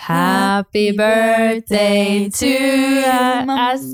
Happy 0.00 0.92
birthday 0.92 2.30
to 2.32 2.56
us. 3.04 3.84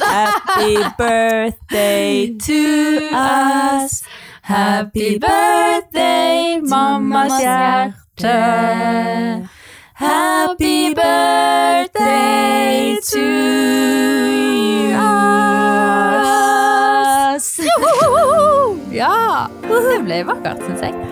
Happy 0.00 0.76
birthday 0.98 2.34
to 2.34 3.08
us. 3.14 4.02
Happy 4.42 5.18
birthday, 5.18 6.58
mammas 6.62 7.32
hjerte. 7.38 9.46
Happy 9.94 10.94
birthday 10.94 12.98
to 13.06 13.26
us. 14.98 17.60
Ja! 18.90 19.46
Det 19.62 20.02
ble 20.02 20.24
vakkert, 20.26 20.58
syns 20.66 20.82
jeg. 20.82 21.05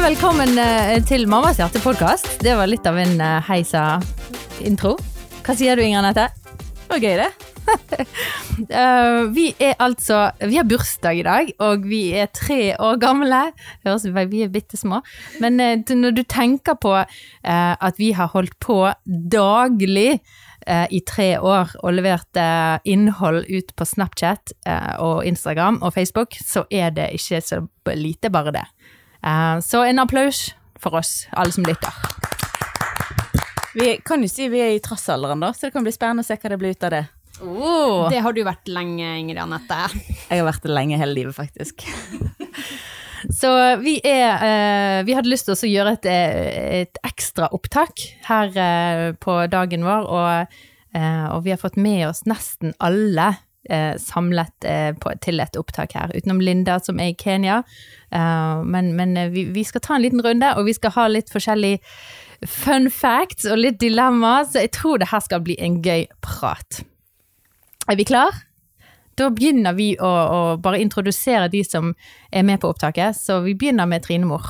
Hjertelig 0.00 0.16
velkommen 0.16 0.56
eh, 0.56 0.98
til 1.04 1.26
Mammas 1.28 1.58
hjerte-podkast. 1.60 2.38
Det 2.40 2.54
var 2.56 2.70
litt 2.70 2.86
av 2.88 2.96
en 2.96 3.18
eh, 3.20 3.42
heisa-intro. 3.44 4.94
Hva 5.44 5.56
sier 5.58 5.76
du, 5.76 5.82
Inger 5.84 6.00
Anette? 6.00 6.24
Det 6.56 6.86
var 6.88 7.04
gøy, 7.04 7.18
det. 7.20 7.28
Eh, 8.60 9.18
vi 9.32 9.46
er 9.62 9.76
altså 9.80 10.18
Vi 10.42 10.58
har 10.58 10.66
bursdag 10.68 11.20
i 11.20 11.22
dag, 11.24 11.50
og 11.64 11.84
vi 11.88 12.00
er 12.16 12.28
tre 12.32 12.74
år 12.80 12.98
gamle. 13.00 13.38
Høres 13.84 14.04
ut 14.04 14.10
som 14.10 14.32
vi 14.32 14.42
er 14.44 14.52
bitte 14.52 14.80
små. 14.80 15.02
Men 15.40 15.60
når 15.88 16.16
du 16.16 16.22
tenker 16.28 16.76
på 16.80 16.92
at 16.96 18.00
vi 18.00 18.10
har 18.16 18.32
holdt 18.34 18.58
på 18.60 18.82
daglig 19.06 20.18
i 20.68 21.00
tre 21.08 21.30
år 21.40 21.72
og 21.80 21.96
levert 21.96 22.40
innhold 22.84 23.48
ut 23.48 23.72
på 23.76 23.88
Snapchat 23.88 24.52
og 25.00 25.24
Instagram 25.24 25.80
og 25.80 25.94
Facebook, 25.96 26.36
så 26.36 26.66
er 26.68 26.92
det 26.92 27.12
ikke 27.16 27.40
så 27.44 27.62
lite 27.96 28.32
bare 28.32 28.58
det. 28.60 28.66
Eh, 29.26 29.60
så 29.64 29.84
en 29.84 30.02
applaus 30.02 30.50
for 30.80 30.96
oss, 31.00 31.26
alle 31.32 31.52
som 31.52 31.66
lytter. 31.66 31.92
Vi 33.74 33.96
kan 34.04 34.22
jo 34.24 34.28
si 34.30 34.48
vi 34.50 34.62
er 34.64 34.74
i 34.74 34.82
trassalderen, 34.82 35.42
da, 35.42 35.52
så 35.54 35.68
det 35.68 35.74
kan 35.76 35.86
bli 35.86 35.94
spennende 35.94 36.24
å 36.24 36.26
se 36.26 36.38
hva 36.40 36.50
det 36.50 36.58
blir 36.60 36.74
ut 36.74 36.86
av 36.88 36.94
det. 36.96 37.04
Oh. 37.40 38.08
Det 38.12 38.20
har 38.20 38.34
du 38.36 38.42
vært 38.44 38.68
lenge, 38.68 39.14
Ingrid 39.20 39.40
Anette. 39.40 39.78
Jeg 40.28 40.40
har 40.40 40.48
vært 40.48 40.66
det 40.66 40.74
lenge 40.74 40.98
hele 41.00 41.16
livet, 41.16 41.36
faktisk. 41.36 41.86
Så 43.36 43.50
vi 43.82 43.98
er 44.06 44.40
eh, 44.40 45.02
Vi 45.04 45.12
hadde 45.12 45.28
lyst 45.28 45.44
til 45.44 45.52
å 45.52 45.68
gjøre 45.68 45.92
et, 45.98 46.06
eh, 46.08 46.80
et 46.80 47.00
ekstra 47.04 47.50
opptak 47.52 48.00
her 48.24 48.56
eh, 48.56 49.02
på 49.20 49.34
dagen 49.52 49.84
vår, 49.84 50.08
og, 50.08 50.60
eh, 50.96 51.26
og 51.28 51.44
vi 51.44 51.52
har 51.52 51.60
fått 51.60 51.76
med 51.76 52.06
oss 52.08 52.24
nesten 52.28 52.72
alle 52.80 53.34
eh, 53.68 53.96
samlet 54.00 54.64
eh, 54.64 54.90
på, 54.96 55.12
til 55.24 55.42
et 55.42 55.58
opptak 55.60 55.94
her, 55.98 56.12
utenom 56.14 56.40
Linda 56.40 56.78
som 56.82 57.00
er 57.00 57.12
i 57.12 57.18
Kenya. 57.18 57.62
Eh, 58.12 58.62
men 58.64 58.94
men 58.96 59.16
eh, 59.16 59.30
vi, 59.32 59.44
vi 59.52 59.64
skal 59.64 59.84
ta 59.84 59.96
en 59.96 60.04
liten 60.06 60.22
runde, 60.24 60.54
og 60.56 60.68
vi 60.68 60.76
skal 60.76 60.94
ha 60.96 61.08
litt 61.10 61.32
forskjellig 61.32 61.78
fun 62.48 62.88
facts 62.90 63.44
og 63.44 63.60
litt 63.60 63.80
dilemma, 63.80 64.40
så 64.48 64.64
jeg 64.64 64.72
tror 64.78 65.00
det 65.00 65.10
her 65.10 65.20
skal 65.20 65.44
bli 65.44 65.58
en 65.60 65.82
gøy 65.84 66.06
prat. 66.24 66.80
Er 67.90 67.98
vi 68.00 68.06
klar? 68.08 68.46
Da 69.18 69.28
begynner 69.34 69.74
vi 69.76 69.92
å, 70.00 70.08
å 70.08 70.40
bare 70.62 70.80
introdusere 70.80 71.50
de 71.52 71.60
som 71.66 71.92
er 72.32 72.46
med 72.46 72.62
på 72.62 72.70
opptaket, 72.72 73.18
så 73.18 73.42
vi 73.44 73.56
begynner 73.58 73.88
med 73.90 74.06
Trine 74.06 74.28
Mor. 74.28 74.46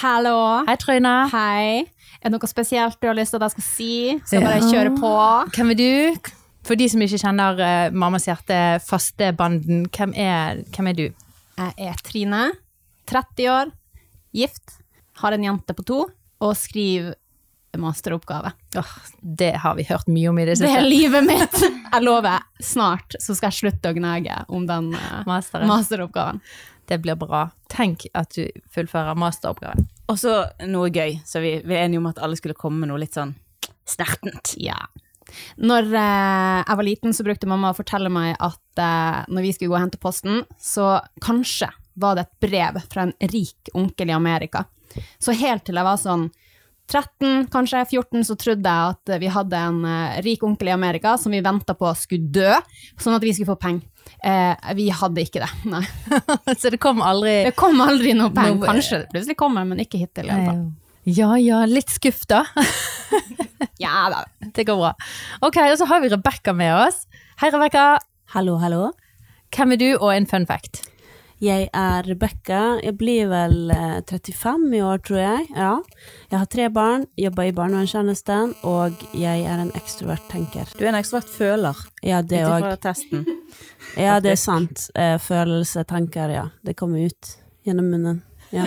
Hallo. 0.00 0.62
Hei, 0.68 0.76
Trine. 0.80 1.14
Hei. 1.32 1.84
Er 2.20 2.28
det 2.30 2.36
noe 2.36 2.48
spesielt 2.48 3.00
du 3.00 3.08
har 3.10 3.16
lyst 3.18 3.34
til 3.34 3.40
at 3.40 3.50
jeg 3.50 3.56
skal 3.58 3.66
si? 3.66 3.94
Skal 4.24 4.46
bare 4.46 4.68
kjøre 4.70 4.92
på? 4.96 5.16
Hvem 5.56 5.74
er 5.74 5.80
du? 5.80 6.30
For 6.70 6.78
de 6.78 6.86
som 6.86 7.02
ikke 7.02 7.18
kjenner 7.18 7.58
uh, 7.58 7.90
Mammas 7.90 8.28
hjerte, 8.28 8.56
faste 8.86 9.32
banden, 9.34 9.88
hvem 9.90 10.12
er, 10.14 10.60
hvem 10.70 10.92
er 10.92 10.94
du? 10.94 11.08
Jeg 11.58 11.88
er 11.90 11.96
Trine, 12.06 12.44
30 13.10 13.48
år, 13.50 13.72
gift, 14.30 14.76
har 15.18 15.34
en 15.34 15.48
jente 15.48 15.74
på 15.74 15.82
to, 15.88 16.04
og 16.38 16.52
skriver 16.54 17.16
masteroppgave. 17.74 18.52
Oh, 18.78 18.92
det 19.18 19.50
har 19.64 19.74
vi 19.80 19.88
hørt 19.90 20.06
mye 20.14 20.30
om 20.30 20.38
i 20.38 20.46
det 20.46 20.60
siste. 20.60 20.70
Det 20.70 20.78
er 20.78 20.86
livet 20.86 21.26
mitt! 21.26 21.58
Jeg 21.90 22.06
lover, 22.06 22.46
snart 22.62 23.18
så 23.18 23.34
skal 23.34 23.50
jeg 23.50 23.56
slutte 23.56 23.90
å 23.90 23.94
gnage 23.96 24.36
om 24.54 24.62
den 24.68 24.92
uh, 24.94 25.24
masteroppgaven. 25.26 26.38
Det 26.86 27.00
blir 27.02 27.18
bra. 27.18 27.48
Tenk 27.66 28.06
at 28.14 28.30
du 28.38 28.46
fullfører 28.70 29.18
masteroppgaven. 29.18 29.88
Og 30.06 30.20
så 30.22 30.36
noe 30.70 30.94
gøy, 30.94 31.18
så 31.26 31.42
vi, 31.42 31.56
vi 31.66 31.74
er 31.74 31.88
enige 31.88 31.98
om 31.98 32.06
at 32.12 32.22
alle 32.22 32.38
skulle 32.38 32.54
komme 32.54 32.84
med 32.84 32.92
noe 32.92 33.02
litt 33.02 33.18
sånn 33.18 33.34
snertent. 33.90 34.54
Ja. 34.62 34.78
Når 35.60 35.90
eh, 35.92 36.58
jeg 36.64 36.80
var 36.80 36.86
liten, 36.86 37.16
så 37.16 37.26
brukte 37.26 37.50
mamma 37.50 37.72
å 37.72 37.78
fortelle 37.78 38.12
meg 38.12 38.34
at 38.38 38.82
eh, 38.82 39.22
når 39.30 39.46
vi 39.46 39.54
skulle 39.56 39.72
gå 39.72 39.78
og 39.78 39.84
hente 39.86 40.02
posten, 40.02 40.44
så 40.60 40.98
kanskje 41.24 41.70
var 42.00 42.16
det 42.16 42.26
et 42.26 42.36
brev 42.48 42.80
fra 42.90 43.08
en 43.08 43.16
rik 43.32 43.72
onkel 43.76 44.12
i 44.12 44.16
Amerika. 44.16 44.64
Så 45.22 45.34
helt 45.38 45.66
til 45.66 45.78
jeg 45.78 45.86
var 45.86 46.00
sånn 46.00 46.30
13, 46.90 47.46
kanskje 47.52 47.84
14, 47.84 48.24
så 48.26 48.34
trodde 48.34 48.70
jeg 48.70 48.94
at 48.96 49.12
vi 49.22 49.30
hadde 49.30 49.62
en 49.68 49.84
eh, 49.86 50.18
rik 50.26 50.42
onkel 50.46 50.72
i 50.72 50.74
Amerika 50.74 51.14
som 51.18 51.32
vi 51.34 51.42
venta 51.44 51.76
på 51.78 51.92
skulle 51.98 52.32
dø, 52.34 52.56
sånn 52.98 53.14
at 53.14 53.24
vi 53.26 53.34
skulle 53.36 53.52
få 53.52 53.60
penger. 53.62 53.86
Eh, 54.26 54.72
vi 54.74 54.88
hadde 54.90 55.22
ikke 55.22 55.44
det, 55.44 55.50
nei. 55.70 55.84
så 56.60 56.72
det 56.72 56.80
kom 56.82 57.02
aldri 57.04 57.44
Det 57.46 57.54
kom 57.58 57.78
aldri 57.84 58.16
noe 58.18 58.32
penger. 58.34 58.66
Kanskje 58.66 59.04
det 59.04 59.12
plutselig 59.12 59.38
kommer, 59.38 59.68
men 59.68 59.84
ikke 59.84 60.00
hittil. 60.02 60.26
i 60.26 60.34
hvert 60.34 60.50
fall. 60.50 60.64
Ja 61.16 61.34
ja, 61.40 61.62
litt 61.68 61.90
skuff 61.92 62.24
da. 62.30 62.44
Ja 63.80 64.08
da. 64.12 64.22
Det 64.54 64.64
går 64.68 64.76
bra. 64.76 64.90
Ok, 65.46 65.56
og 65.70 65.76
så 65.80 65.86
har 65.88 66.00
vi 66.02 66.10
Rebekka 66.12 66.52
med 66.56 66.72
oss. 66.82 67.06
Hei, 67.40 67.48
Rebekka. 67.52 67.84
Hallo, 68.34 68.58
hallo. 68.60 68.90
Hvem 69.56 69.72
er 69.74 69.80
du, 69.80 69.86
og 69.96 70.12
en 70.14 70.26
fun 70.28 70.44
fact? 70.48 70.82
Jeg 71.40 71.70
er 71.72 72.04
Rebekka. 72.04 72.60
Jeg 72.84 72.98
blir 73.00 73.30
vel 73.32 73.72
eh, 73.72 74.02
35 74.04 74.66
i 74.76 74.82
år, 74.84 75.00
tror 75.08 75.20
jeg. 75.22 75.46
Ja. 75.56 75.70
Jeg 76.30 76.38
har 76.42 76.50
tre 76.52 76.68
barn, 76.76 77.06
jobber 77.20 77.48
i 77.48 77.54
barnevernstjenesten, 77.56 78.52
og 78.68 79.00
jeg 79.16 79.46
er 79.48 79.64
en 79.64 79.72
ekstrovert 79.80 80.28
tenker. 80.32 80.68
Du 80.76 80.84
er 80.84 80.92
en 80.92 81.00
ekstrovert 81.00 81.32
føler, 81.32 81.80
Ja, 82.04 82.20
det 82.20 82.44
ut 82.44 82.52
òg. 82.52 82.58
ifra 82.66 82.76
testen. 82.84 83.24
Ja, 83.96 84.20
det 84.20 84.36
er 84.36 84.40
sant. 84.44 84.90
Eh, 84.94 85.16
følelse, 85.24 85.86
tanker, 85.88 86.36
ja. 86.36 86.46
Det 86.64 86.76
kommer 86.78 87.08
ut 87.08 87.36
gjennom 87.66 87.88
munnen. 87.96 88.20
Ja. 88.56 88.66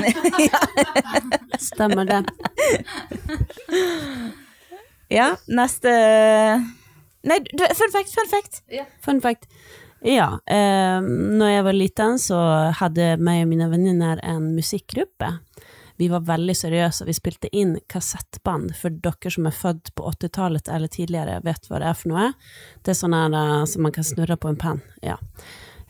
Stemmer 1.59 2.05
det. 2.07 2.21
Ja, 5.11 5.33
neste 5.47 5.91
Nei, 7.23 7.39
du, 7.39 7.63
fun 7.75 7.91
fact, 7.91 8.11
fun 8.11 8.29
fact! 8.31 8.63
Fun 9.05 9.21
fact. 9.23 9.45
Ja, 10.03 10.39
eh, 10.45 10.99
når 11.39 11.49
jeg 11.49 11.63
var 11.63 11.75
liten 11.77 12.17
så 12.19 12.39
hadde 12.75 13.13
meg 13.23 13.45
og 13.45 13.51
mine 13.53 13.69
venninner 13.71 14.19
en 14.27 14.49
musikkgruppe. 14.57 15.29
Vi 16.01 16.09
var 16.11 16.25
veldig 16.27 16.55
seriøse, 16.57 17.05
vi 17.07 17.15
spilte 17.15 17.51
inn 17.55 17.77
kassettband 17.87 18.73
for 18.75 18.91
dere 19.05 19.31
som 19.31 19.47
er 19.47 19.55
født 19.55 19.93
på 19.95 20.09
80-tallet 20.09 20.67
eller 20.67 20.91
tidligere, 20.91 21.39
vet 21.45 21.69
hva 21.69 21.79
det 21.79 21.87
er 21.91 21.99
for 21.99 22.11
noe. 22.11 22.31
Det 22.83 22.91
er 22.91 22.99
sånn 22.99 23.15
her 23.15 23.37
eh, 23.39 23.59
som 23.71 23.87
man 23.87 23.95
kan 23.95 24.07
snurre 24.07 24.35
på 24.35 24.51
en 24.51 24.59
penn, 24.59 24.83
ja. 25.05 25.15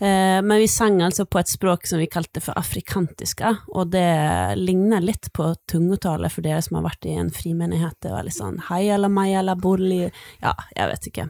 Eh, 0.04 0.42
men 0.42 0.58
vi 0.58 0.68
sang 0.68 1.02
altså 1.02 1.24
på 1.26 1.40
et 1.40 1.48
språk 1.48 1.86
som 1.88 2.02
vi 2.02 2.10
kalte 2.12 2.42
for 2.44 2.58
afrikantiska, 2.60 3.54
og 3.72 3.94
det 3.94 4.04
ligner 4.60 5.00
litt 5.00 5.30
på 5.32 5.46
tungetale 5.72 6.28
for 6.34 6.44
dere 6.44 6.60
som 6.66 6.76
har 6.76 6.84
vært 6.90 7.08
i 7.08 7.14
en 7.22 7.30
frimenighet. 7.32 7.96
Det 8.04 8.12
var 8.12 8.28
litt 8.28 8.36
sånn 8.36 8.58
heiala 8.68 9.08
maiala 9.08 9.56
borli 9.56 10.02
Ja, 10.04 10.52
jeg 10.76 10.90
vet 10.92 11.08
ikke. 11.08 11.28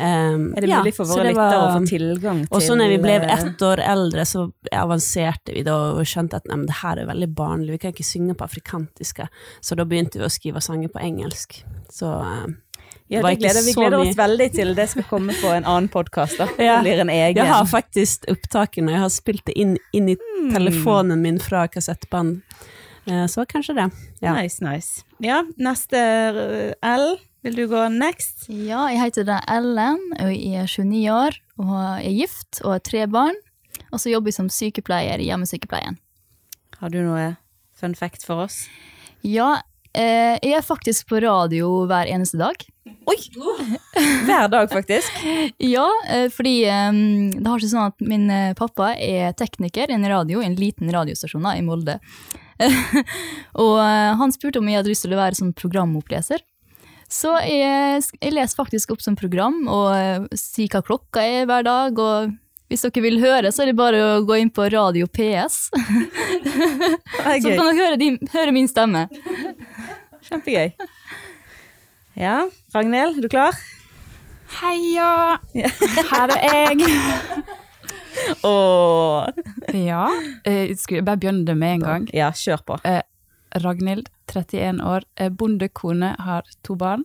Um, 0.00 0.48
Er 0.56 0.64
det 0.64 0.70
ja, 0.70 0.80
mulig 0.80 0.94
for 0.96 1.10
våre 1.10 1.28
lyttere 1.28 1.60
å 1.60 1.74
få 1.74 1.84
tilgang 1.90 2.42
til 2.46 2.56
og 2.56 2.64
så 2.64 2.78
når 2.78 2.94
vi 2.94 2.98
ble 3.04 3.18
eh, 3.18 3.34
ett 3.36 3.66
år 3.68 3.84
eldre, 3.84 4.24
så 4.24 4.46
avanserte 4.72 5.52
vi 5.52 5.66
da 5.66 5.76
og 5.98 6.08
skjønte 6.08 6.40
at 6.40 6.48
nei, 6.48 6.62
men 6.62 6.70
det 6.70 6.80
her 6.80 7.02
er 7.02 7.12
veldig 7.12 7.32
barnlig, 7.36 7.74
vi 7.76 7.82
kan 7.84 7.92
ikke 7.92 8.12
synge 8.14 8.38
på 8.38 8.48
afrikantiske. 8.48 9.28
Så 9.60 9.76
da 9.76 9.84
begynte 9.84 10.22
vi 10.22 10.24
å 10.24 10.32
skrive 10.32 10.64
sanger 10.64 10.88
på 10.94 11.04
engelsk. 11.04 11.60
Så 11.92 12.16
eh, 12.16 12.48
Ja, 13.08 13.20
det 13.22 13.36
gleder, 13.38 13.62
vi 13.62 13.72
gleder 13.76 14.00
oss 14.02 14.16
veldig 14.18 14.46
til 14.50 14.72
det 14.74 14.88
skal 14.90 15.04
komme 15.06 15.34
på 15.38 15.50
en 15.54 15.66
annen 15.66 15.86
podkast. 15.92 16.40
Ja. 16.58 16.80
blir 16.82 16.98
en 16.98 17.10
egen. 17.12 17.38
jeg 17.38 17.46
har 17.46 17.66
faktisk 17.70 18.26
opptakene, 18.30 18.96
jeg 18.96 19.02
har 19.04 19.12
spilt 19.14 19.44
det 19.46 19.54
inn, 19.54 19.76
inn 19.94 20.08
i 20.10 20.16
mm. 20.18 20.50
telefonen 20.56 21.22
min 21.22 21.38
fra 21.42 21.66
kassettband. 21.70 22.40
Eh, 23.06 23.26
så 23.30 23.44
kanskje 23.46 23.76
det. 23.78 23.86
Ja. 24.24 24.34
Nice, 24.34 24.64
nice. 24.64 25.04
Ja, 25.22 25.44
neste 25.56 26.00
eh, 26.02 26.74
L. 26.82 27.14
Vil 27.46 27.54
du 27.54 27.68
gå 27.70 27.84
next? 27.94 28.48
Ja, 28.50 28.88
jeg 28.90 28.98
heter 29.04 29.26
da 29.28 29.38
Ellen, 29.54 30.00
og 30.18 30.32
jeg 30.34 30.64
er 30.64 30.66
29 30.66 31.04
år, 31.14 31.36
og 31.62 31.76
er 31.78 32.10
gift 32.10 32.58
og 32.64 32.72
har 32.72 32.82
tre 32.82 33.04
barn. 33.06 33.38
Og 33.92 34.02
så 34.02 34.10
jobber 34.10 34.32
jeg 34.32 34.40
som 34.40 34.50
sykepleier 34.50 35.22
i 35.22 35.28
hjemmesykepleien. 35.28 36.00
Har 36.80 36.90
du 36.90 36.98
noe 37.06 37.36
fun 37.78 37.94
fact 37.94 38.26
for 38.26 38.48
oss? 38.48 38.64
Ja, 39.22 39.60
jeg 39.96 40.56
er 40.58 40.64
faktisk 40.64 41.08
på 41.10 41.20
radio 41.24 41.86
hver 41.88 42.10
eneste 42.12 42.40
dag. 42.40 42.60
Oi! 43.06 43.16
Hver 44.26 44.48
dag, 44.50 44.70
faktisk. 44.70 45.12
Ja, 45.74 45.86
eh, 46.10 46.26
fordi 46.32 46.56
eh, 46.68 46.98
det 47.36 47.46
har 47.46 47.62
seg 47.62 47.72
sånn 47.72 47.92
at 47.92 48.02
min 48.02 48.26
eh, 48.30 48.54
pappa 48.58 48.92
er 48.98 49.34
tekniker 49.38 49.90
i 49.90 49.96
en 49.96 50.06
radio, 50.10 50.42
en 50.42 50.58
liten 50.58 50.90
radiostasjon 50.92 51.46
da, 51.46 51.54
i 51.58 51.64
Molde. 51.66 51.98
og 53.64 53.76
eh, 53.82 54.12
han 54.20 54.34
spurte 54.34 54.60
om 54.60 54.68
jeg 54.70 54.80
hadde 54.80 54.92
lyst 54.92 55.06
til 55.06 55.14
å 55.16 55.20
være 55.20 55.38
sånn 55.38 55.54
programoppleser. 55.56 56.42
Så 57.06 57.36
jeg, 57.46 58.02
jeg 58.18 58.34
leser 58.34 58.58
faktisk 58.58 58.96
opp 58.96 59.04
som 59.04 59.18
program 59.18 59.62
og 59.70 59.92
eh, 59.94 60.26
sier 60.34 60.72
hva 60.72 60.82
klokka 60.86 61.22
er 61.22 61.46
hver 61.46 61.66
dag. 61.66 62.02
Og 62.02 62.34
hvis 62.70 62.82
dere 62.82 63.02
vil 63.04 63.20
høre, 63.22 63.52
så 63.54 63.62
er 63.62 63.70
det 63.70 63.76
bare 63.78 64.00
å 64.02 64.24
gå 64.26 64.38
inn 64.42 64.50
på 64.50 64.66
Radio 64.72 65.06
PS. 65.06 65.68
Så 67.26 67.42
kan 67.42 67.42
dere 67.44 67.74
høre, 67.78 67.96
din, 68.00 68.16
høre 68.32 68.52
min 68.54 68.68
stemme. 68.70 69.06
Kjempegøy. 70.26 70.72
Ja, 72.18 72.46
Ragnhild, 72.74 73.18
er 73.18 73.26
du 73.26 73.28
klar? 73.30 73.58
Heia! 74.60 75.38
Her 76.10 76.32
er 76.36 76.72
jeg. 76.72 76.86
Ååå. 78.46 79.32
Ja, 79.76 80.06
eh, 80.48 80.72
skal 80.78 81.00
jeg 81.00 81.06
bare 81.06 81.20
begynne 81.20 81.44
det 81.46 81.56
med 81.58 81.78
en 81.78 81.84
gang? 81.84 82.08
Ja, 82.16 82.30
kjør 82.34 82.62
på. 82.66 82.78
Ragnhild, 83.62 84.08
31 84.32 84.80
år, 84.84 85.06
er 85.16 85.30
bondekone, 85.30 86.14
har 86.18 86.48
to 86.66 86.74
barn. 86.80 87.04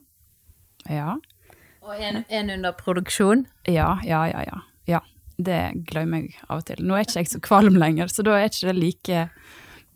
Ja, 0.90 1.18
Og 1.82 1.98
en, 1.98 2.24
en 2.30 2.50
under 2.50 2.72
produksjon. 2.78 3.46
ja, 3.68 3.98
ja, 4.06 4.24
ja, 4.30 4.42
ja. 4.48 4.62
ja. 4.88 5.00
Det 5.38 5.62
glemmer 5.90 6.26
jeg 6.26 6.38
av 6.48 6.62
og 6.62 6.68
til. 6.68 6.82
Nå 6.86 6.98
er 6.98 7.06
ikke 7.06 7.22
jeg 7.22 7.32
så 7.32 7.42
kvalm 7.44 7.78
lenger, 7.80 8.12
så 8.12 8.26
da 8.26 8.38
er 8.38 8.50
ikke 8.50 8.72
det 8.72 8.78
like 8.82 9.26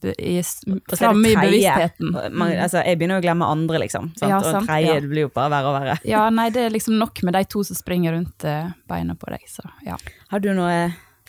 Og 0.05 0.97
framme 0.99 1.31
i 1.31 1.37
bevisstheten. 1.39 2.11
Man, 2.35 2.53
altså, 2.61 2.83
jeg 2.85 2.99
begynner 2.99 3.21
å 3.21 3.25
glemme 3.25 3.47
andre, 3.49 3.79
liksom. 3.85 4.11
Sant? 4.19 4.29
Ja, 4.29 4.37
og 4.37 4.45
sant, 4.45 4.69
tredje 4.69 4.99
ja. 4.99 5.05
blir 5.05 5.25
jo 5.25 5.31
bare 5.33 5.53
verre 5.55 5.71
og 5.71 5.77
verre. 5.79 5.97
Ja, 6.05 6.27
nei, 6.33 6.49
det 6.53 6.67
er 6.67 6.75
liksom 6.75 6.99
nok 7.01 7.23
med 7.25 7.37
de 7.37 7.43
to 7.49 7.63
som 7.65 7.79
springer 7.79 8.13
rundt 8.13 8.45
eh, 8.45 8.69
beina 8.91 9.17
på 9.17 9.31
deg, 9.33 9.43
så 9.49 9.65
ja. 9.87 9.97
Har 10.29 10.43
du 10.43 10.51
noe 10.57 10.77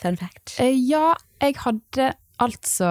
fun 0.00 0.20
fact? 0.20 0.58
Eh, 0.61 0.76
Ja, 0.76 1.14
jeg 1.41 1.56
hadde 1.62 2.12
altså 2.43 2.91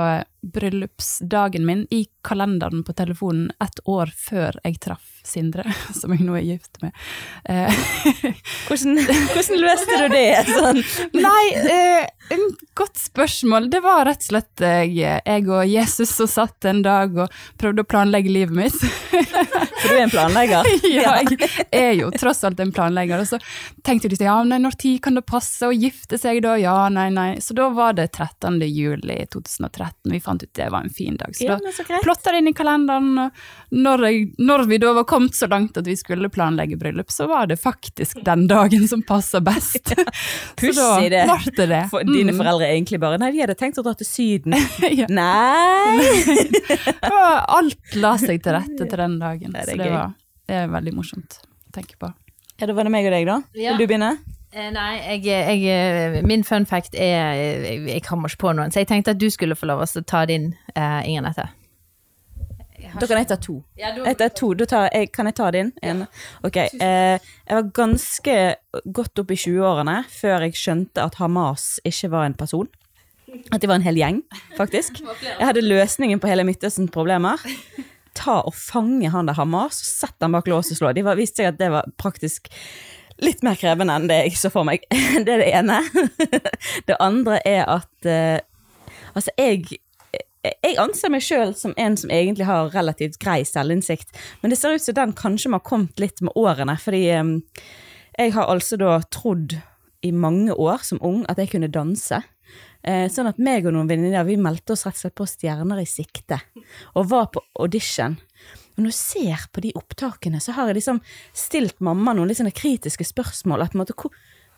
bryllupsdagen 0.53 1.65
min 1.65 1.85
i 1.93 2.05
kalenderen 2.25 2.83
på 2.85 2.93
telefonen 2.97 3.51
et 3.63 3.79
år 3.89 4.11
før 4.17 4.57
jeg 4.63 4.79
traff 4.83 5.11
Sindre, 5.25 5.63
som 5.99 6.13
jeg 6.13 6.21
nå 6.21 6.35
er 6.37 6.45
gift 6.45 6.77
med. 6.83 6.93
Eh, 7.49 7.73
Hvordan, 8.67 8.99
hvordan 9.33 9.61
løste 9.63 9.97
du 10.03 10.07
det? 10.13 10.27
Sånn. 10.49 10.81
Nei, 11.17 11.45
eh, 11.65 12.05
en 12.35 12.43
godt 12.77 12.99
spørsmål. 13.01 13.71
Det 13.73 13.81
var 13.85 14.05
rett 14.05 14.21
og 14.21 14.29
slett 14.29 14.65
jeg, 14.65 14.93
jeg 15.25 15.47
og 15.49 15.65
Jesus 15.69 16.13
som 16.13 16.29
satt 16.29 16.69
en 16.69 16.83
dag 16.85 17.17
og 17.25 17.33
prøvde 17.61 17.81
å 17.81 17.89
planlegge 17.89 18.33
livet 18.33 18.57
mitt. 18.57 18.77
For 19.81 19.91
du 19.91 19.95
er 19.97 20.03
en 20.05 20.13
planlegger? 20.13 20.69
ja, 20.97 21.15
jeg 21.21 21.49
er 21.75 21.93
jo 21.99 22.11
tross 22.15 22.43
alt 22.47 22.59
en 22.63 22.71
planlegger. 22.75 23.23
Og 23.23 23.27
så 23.29 23.39
tenkte 23.85 24.09
de 24.11 24.19
ja, 24.23 24.37
nei, 24.47 24.59
når 24.63 24.77
tid 24.81 25.01
kan 25.05 25.17
det 25.19 25.25
passe 25.27 25.67
å 25.67 25.73
gifte 25.75 26.19
seg 26.21 26.41
da? 26.45 26.55
Ja, 26.61 26.75
nei, 26.93 27.09
nei. 27.13 27.27
Så 27.43 27.55
da 27.57 27.67
var 27.75 27.97
det 27.97 28.09
13. 28.15 28.59
juli 28.69 29.17
2013. 29.33 30.13
Vi 30.13 30.21
fant 30.23 30.43
ut 30.45 30.53
det 30.55 30.69
var 30.71 30.85
en 30.85 30.93
fin 30.93 31.17
dag. 31.19 31.35
Så 31.35 31.49
Ja, 31.49 31.57
da 31.61 31.73
så 31.75 31.83
plotta 32.03 32.31
det 32.31 32.43
inn 32.43 32.51
i 32.51 32.55
kalenderen. 32.55 33.31
Når, 33.75 34.05
jeg, 34.07 34.29
når 34.39 34.65
vi 34.69 34.79
da 34.81 34.93
var 34.95 35.07
kommet 35.09 35.35
så 35.35 35.49
langt 35.51 35.77
at 35.77 35.87
vi 35.87 35.97
skulle 35.99 36.29
planlegge 36.31 36.77
bryllup, 36.79 37.11
så 37.11 37.27
var 37.31 37.49
det 37.51 37.59
faktisk 37.61 38.21
den 38.25 38.47
dagen 38.51 38.87
som 38.87 39.03
passer 39.05 39.43
best. 39.45 39.91
Pussig 40.61 41.11
det. 41.11 41.25
Det 41.55 41.67
det. 41.69 41.83
For 41.91 42.03
dine 42.05 42.31
Mm. 42.35 42.39
foreldre 42.39 42.67
egentlig 42.71 42.97
bare 42.99 43.17
Nei, 43.21 43.29
vi 43.31 43.41
hadde 43.43 43.55
tenkt 43.55 43.77
å 43.79 43.83
dra 43.85 43.93
til 43.97 44.07
Syden. 44.07 44.55
Ja. 44.95 45.07
Nei! 45.09 46.45
Alt 47.01 47.95
la 47.99 48.13
seg 48.21 48.41
til 48.43 48.53
rette 48.55 48.85
til 48.87 48.99
den 49.01 49.17
dagen. 49.19 49.55
Ja, 49.65 49.73
det 49.73 49.75
så 49.75 49.81
det, 49.81 49.89
gøy. 49.89 49.97
var, 49.97 50.15
det 50.45 50.61
er 50.61 50.71
veldig 50.77 50.95
morsomt 50.95 51.41
å 51.41 51.75
tenke 51.75 51.99
på. 52.01 52.11
Ja, 52.55 52.69
da 52.69 52.77
var 52.77 52.87
det 52.87 52.93
meg 52.93 53.09
og 53.09 53.15
deg, 53.15 53.27
da. 53.27 53.41
Ja. 53.57 53.73
Vil 53.73 53.83
du 53.83 53.91
begynne? 53.91 54.13
Eh, 54.55 54.69
nei, 54.71 55.19
jeg, 55.25 55.65
jeg, 55.65 56.23
min 56.23 56.45
fun 56.47 56.63
fact 56.69 56.95
er 56.95 57.35
Jeg, 57.35 57.81
jeg 57.89 58.03
kommer 58.05 58.31
ikke 58.31 58.45
på 58.45 58.53
noen, 58.55 58.71
så 58.71 58.79
jeg 58.85 58.87
tenkte 58.87 59.11
at 59.11 59.19
du 59.19 59.27
skulle 59.33 59.57
få 59.59 59.67
lov 59.67 59.83
å 59.83 59.87
ta 60.07 60.23
din, 60.29 60.53
uh, 60.77 61.01
Inger 61.03 61.27
Nette. 61.27 61.49
Da 62.95 63.07
kan 63.09 63.19
jeg 63.19 63.27
ta 63.27 63.35
to. 63.41 63.57
Etter 64.07 64.31
to, 64.37 64.51
da 64.55 64.67
tar 64.69 64.87
jeg, 64.93 65.09
kan 65.15 65.27
jeg 65.27 65.35
ta 65.35 65.49
din? 65.51 65.71
En? 65.83 66.05
Ok, 66.45 66.59
eh, 66.61 67.17
jeg 67.17 67.57
var 67.57 67.71
ganske 67.75 68.35
godt 68.95 69.23
opp 69.23 69.33
i 69.33 69.39
20-årene 69.41 69.97
før 70.11 70.45
jeg 70.45 70.59
skjønte 70.59 71.03
at 71.03 71.17
Hamas 71.19 71.75
ikke 71.87 72.11
var 72.13 72.29
en 72.29 72.37
person. 72.37 72.69
At 73.51 73.59
de 73.59 73.67
var 73.67 73.81
en 73.81 73.85
hel 73.87 73.99
gjeng, 73.99 74.21
faktisk. 74.55 75.01
Jeg 75.25 75.43
hadde 75.43 75.65
løsningen 75.65 76.21
på 76.23 76.29
hele 76.31 76.45
Midtøstens 76.47 76.93
problemer. 76.93 77.41
Ta 78.15 78.39
og 78.47 78.55
fange 78.57 79.11
han 79.13 79.29
der 79.29 79.37
Hamas, 79.37 79.79
sette 79.99 80.23
han 80.25 80.35
bak 80.35 80.49
lås 80.49 80.71
og 80.73 80.79
slå. 80.79 80.91
De 80.95 81.05
var, 81.05 81.19
viste 81.19 81.43
seg 81.43 81.53
at 81.53 81.61
det 81.61 81.71
var 81.73 81.89
praktisk 82.01 82.49
litt 83.23 83.43
mer 83.47 83.55
krevende 83.59 83.95
enn 83.95 84.09
det 84.11 84.19
jeg 84.25 84.37
så 84.39 84.51
for 84.51 84.67
meg. 84.67 84.83
Det 85.25 85.37
er 85.37 85.43
det 85.43 85.51
ene. 85.55 85.79
Det 86.87 86.99
andre 86.99 87.39
er 87.47 87.65
at 87.79 88.09
eh, 88.09 88.37
Altså, 89.15 89.31
jeg 89.39 89.79
jeg 90.45 90.75
anser 90.77 91.09
meg 91.09 91.23
sjøl 91.25 91.55
som 91.57 91.71
en 91.79 91.95
som 91.97 92.11
egentlig 92.13 92.45
har 92.45 92.67
relativt 92.73 93.15
grei 93.17 93.39
selvinnsikt, 93.47 94.11
men 94.41 94.51
det 94.51 94.59
ser 94.59 94.75
ut 94.75 94.83
som 94.83 94.97
den 94.97 95.15
kanskje 95.17 95.49
må 95.49 95.57
ha 95.57 95.65
kommet 95.65 95.97
litt 95.97 96.21
med 96.21 96.35
årene, 96.37 96.75
fordi 96.77 97.01
jeg 97.07 98.33
har 98.35 98.51
altså 98.51 98.77
da 98.77 98.99
trodd 99.09 99.57
i 100.05 100.11
mange 100.13 100.53
år 100.53 100.85
som 100.85 101.01
ung 101.01 101.23
at 101.31 101.41
jeg 101.41 101.55
kunne 101.55 101.71
danse. 101.71 102.21
Eh, 102.85 103.07
sånn 103.09 103.31
at 103.31 103.39
meg 103.41 103.65
og 103.65 103.73
noen 103.73 103.89
venninner 103.89 104.27
vi 104.27 104.35
meldte 104.37 104.75
oss 104.75 104.85
rett 104.85 104.99
og 104.99 105.01
slett 105.01 105.17
på 105.17 105.25
Stjerner 105.25 105.81
i 105.81 105.87
sikte, 105.89 106.37
og 106.93 107.07
var 107.09 107.31
på 107.33 107.41
audition. 107.57 108.13
Og 108.75 108.83
når 108.83 108.91
jeg 108.91 108.99
ser 108.99 109.45
på 109.55 109.63
de 109.63 109.71
opptakene, 109.79 110.41
så 110.43 110.53
har 110.53 110.69
jeg 110.69 110.81
liksom 110.81 110.99
stilt 111.33 111.79
mamma 111.85 112.13
noen 112.13 112.29
litt 112.29 112.41
sånne 112.41 112.53
kritiske 112.53 113.07
spørsmål. 113.07 113.63
At 113.65 113.77
måte, 113.79 113.95
hvor, 113.97 114.13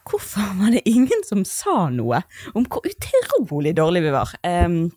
hvorfor 0.10 0.50
var 0.60 0.74
det 0.76 0.84
ingen 0.90 1.24
som 1.28 1.46
sa 1.48 1.86
noe 1.94 2.24
om 2.58 2.66
hvor 2.68 2.84
utrolig 2.90 3.76
dårlig 3.78 4.04
vi 4.08 4.16
var? 4.16 4.34
Um, 4.44 4.90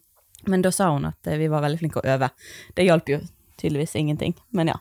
men 0.48 0.64
da 0.64 0.72
sa 0.74 0.88
hun 0.94 1.06
at 1.10 1.28
eh, 1.28 1.38
vi 1.38 1.50
var 1.52 1.62
veldig 1.62 1.82
flinke 1.82 2.00
å 2.00 2.08
øve. 2.08 2.32
Det 2.74 2.88
hjalp 2.88 3.12
jo 3.12 3.20
tydeligvis 3.60 3.94
ingenting, 4.00 4.34
men 4.56 4.72
ja. 4.72 4.78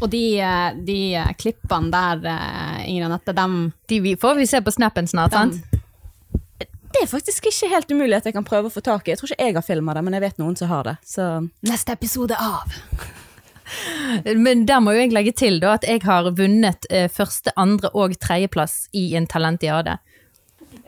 Og 0.00 0.08
de, 0.10 0.24
eh, 0.40 0.72
de 0.88 0.98
klippene 1.38 1.92
der, 1.92 2.26
Ingrid 2.88 3.10
Anette, 3.12 3.36
dem, 3.36 3.60
De 3.86 4.16
får 4.18 4.40
vi 4.40 4.48
se 4.48 4.62
på 4.64 4.74
snappen 4.74 5.06
snart, 5.06 5.36
sant? 5.36 5.81
Det 6.92 7.02
er 7.02 7.08
faktisk 7.10 7.46
ikke 7.48 7.70
helt 7.72 7.90
umulig 7.90 8.18
at 8.18 8.28
jeg 8.28 8.36
kan 8.36 8.46
prøve 8.46 8.68
å 8.68 8.74
få 8.74 8.82
tak 8.84 9.06
i. 9.06 9.14
Jeg 9.14 9.20
tror 9.20 9.32
ikke 9.32 9.48
jeg 9.48 9.56
har 9.56 9.64
filma 9.66 9.94
det, 9.96 10.04
men 10.04 10.16
jeg 10.16 10.24
vet 10.26 10.40
noen 10.42 10.56
som 10.58 10.70
har 10.70 10.86
det. 10.90 10.96
Så 11.08 11.28
Neste 11.64 11.96
episode 11.96 12.36
av. 12.36 12.72
Men 14.36 14.66
der 14.68 14.82
må 14.84 14.92
jo 14.92 15.00
jeg 15.00 15.14
legge 15.14 15.32
til 15.38 15.60
da 15.62 15.76
at 15.78 15.86
jeg 15.88 16.02
har 16.04 16.28
vunnet 16.36 16.88
eh, 16.90 17.08
første, 17.08 17.54
andre 17.56 17.88
og 17.96 18.18
tredjeplass 18.20 18.86
i 18.92 19.12
en 19.16 19.28
talentiade. 19.30 19.96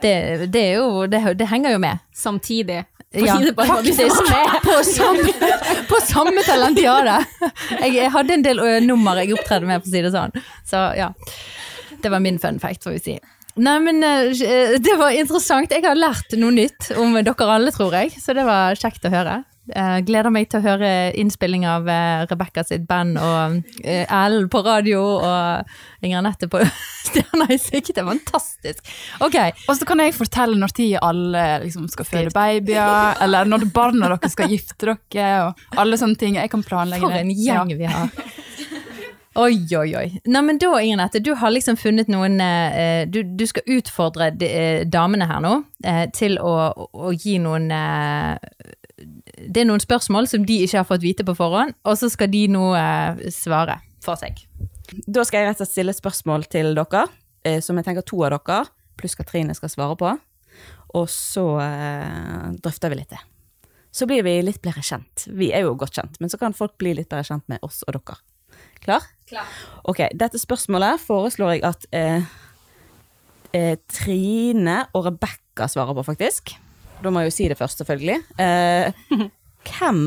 Det, 0.02 0.50
det 0.52 0.60
er 0.60 0.74
jo 0.82 1.06
det, 1.08 1.22
det 1.40 1.48
henger 1.48 1.76
jo 1.76 1.80
med. 1.80 2.02
Samtidig. 2.12 2.82
Ja, 3.14 3.38
faktisk. 3.56 4.00
På 4.64 4.84
samme, 4.84 5.32
på 5.88 6.00
samme 6.02 6.42
talentiade. 6.42 7.20
Jeg, 7.70 7.94
jeg 7.94 8.10
hadde 8.10 8.34
en 8.34 8.42
del 8.44 8.62
nummer 8.84 9.20
jeg 9.22 9.36
opptredde 9.36 9.68
med, 9.70 9.84
for 9.84 9.88
å 9.88 9.94
si 9.94 10.02
det 10.02 10.10
sånn. 10.14 10.34
Så 10.66 10.82
ja. 10.98 11.12
Det 12.02 12.10
var 12.12 12.20
min 12.20 12.40
fun 12.42 12.58
fact, 12.60 12.82
får 12.84 12.96
vi 12.98 13.02
si. 13.04 13.14
Nei, 13.54 13.78
men 13.84 14.02
eh, 14.02 14.76
det 14.82 14.96
var 14.98 15.14
interessant. 15.14 15.70
Jeg 15.70 15.84
har 15.86 15.98
lært 15.98 16.34
noe 16.40 16.54
nytt 16.54 16.90
om 16.98 17.14
dere 17.14 17.50
alle, 17.54 17.74
tror 17.74 17.94
jeg. 17.94 18.14
Så 18.18 18.34
det 18.34 18.46
var 18.46 18.74
kjekt 18.78 19.06
å 19.06 19.12
høre. 19.12 19.42
Eh, 19.70 19.98
gleder 20.04 20.28
meg 20.34 20.50
til 20.52 20.60
å 20.60 20.64
høre 20.66 20.88
innspilling 21.16 21.62
av 21.64 21.86
Rebekka 22.28 22.66
sitt 22.68 22.82
band 22.88 23.16
og 23.16 23.62
Ellen 23.80 24.50
på 24.52 24.60
radio 24.66 25.00
og 25.16 26.04
Inger 26.04 26.20
Anette 26.20 26.50
på 26.52 26.60
Stjerna 27.06 27.46
i 27.54 27.60
sikte. 27.62 28.04
Fantastisk. 28.04 28.90
Ok, 29.24 29.38
Og 29.68 29.78
så 29.78 29.88
kan 29.88 30.02
jeg 30.02 30.18
fortelle 30.18 30.58
når 30.60 30.74
tid 30.76 30.98
alle 31.00 31.46
liksom 31.64 31.86
skal 31.92 32.10
føde 32.10 32.34
babyer, 32.34 33.22
eller 33.24 33.48
når 33.48 33.68
barna 33.72 34.10
deres 34.16 34.34
skal 34.34 34.50
gifte 34.52 34.96
dere, 35.14 35.46
og 35.46 35.78
alle 35.80 36.00
sånne 36.00 36.18
ting. 36.20 36.40
Jeg 36.42 36.52
kan 36.52 36.66
planlegge 36.66 37.06
det. 37.06 37.14
For 37.14 37.22
en 37.22 37.36
gjeng 37.38 37.76
vi 37.78 37.92
har. 37.94 38.10
Oi, 39.34 39.66
oi, 39.74 39.94
oi. 39.98 40.20
Nei, 40.30 40.40
men 40.46 40.58
da, 40.62 40.70
Ingrid 40.78 41.16
du 41.26 41.32
har 41.34 41.50
liksom 41.50 41.74
funnet 41.78 42.10
noen 42.12 42.38
eh, 42.42 43.02
du, 43.10 43.24
du 43.26 43.42
skal 43.50 43.66
utfordre 43.80 44.28
eh, 44.46 44.84
damene 44.86 45.26
her 45.26 45.40
nå 45.42 45.54
eh, 45.82 46.04
til 46.14 46.38
å, 46.38 46.52
å 46.70 47.10
gi 47.10 47.40
noen 47.42 47.66
Det 47.66 49.64
er 49.64 49.66
noen 49.66 49.82
spørsmål 49.82 50.30
som 50.30 50.44
de 50.46 50.60
ikke 50.62 50.78
har 50.78 50.86
fått 50.86 51.02
vite 51.02 51.26
på 51.26 51.34
forhånd, 51.34 51.74
og 51.82 51.98
så 51.98 52.10
skal 52.12 52.30
de 52.30 52.44
nå 52.52 52.68
svare 53.34 53.80
for 54.04 54.20
seg. 54.20 54.38
da 55.06 55.24
skal 55.26 55.40
jeg 55.40 55.48
rett 55.48 55.58
og 55.58 55.64
slett 55.64 55.72
stille 55.72 55.96
spørsmål 55.96 56.46
til 56.52 56.70
dere, 56.78 57.04
som 57.64 57.76
jeg 57.80 57.88
tenker 57.88 58.06
to 58.06 58.22
av 58.22 58.36
dere, 58.36 58.60
pluss 59.00 59.18
Katrine, 59.18 59.56
skal 59.56 59.72
svare 59.72 59.98
på. 59.98 60.12
Og 60.94 61.08
så 61.10 61.44
drøfter 62.62 62.92
vi 62.92 63.00
litt 63.00 63.16
det. 63.16 63.22
Så 63.94 64.06
blir 64.10 64.22
vi 64.26 64.38
litt 64.46 64.62
bedre 64.62 64.82
kjent. 64.84 65.26
Vi 65.26 65.50
er 65.54 65.66
jo 65.66 65.74
godt 65.78 65.98
kjent, 65.98 66.20
men 66.22 66.30
så 66.30 66.38
kan 66.38 66.54
folk 66.54 66.78
bli 66.78 66.94
litt 67.00 67.10
bedre 67.10 67.26
kjent 67.26 67.50
med 67.50 67.66
oss 67.66 67.82
og 67.88 67.98
dere. 67.98 68.20
Klar? 68.84 69.10
Klar. 69.28 69.46
Ok, 69.88 70.02
dette 70.14 70.38
spørsmålet 70.38 71.00
foreslår 71.00 71.54
jeg 71.56 71.64
at 71.64 71.86
eh, 71.96 72.26
eh, 73.56 73.76
Trine 73.88 74.82
og 74.94 75.06
Rebekka 75.08 75.68
svarer 75.70 75.96
på, 75.96 76.04
faktisk. 76.04 76.52
Da 77.02 77.10
må 77.12 77.22
jeg 77.22 77.30
jo 77.32 77.36
si 77.38 77.48
det 77.48 77.58
først, 77.58 77.80
selvfølgelig. 77.80 78.18
Eh, 78.40 78.92
hvem 79.64 80.02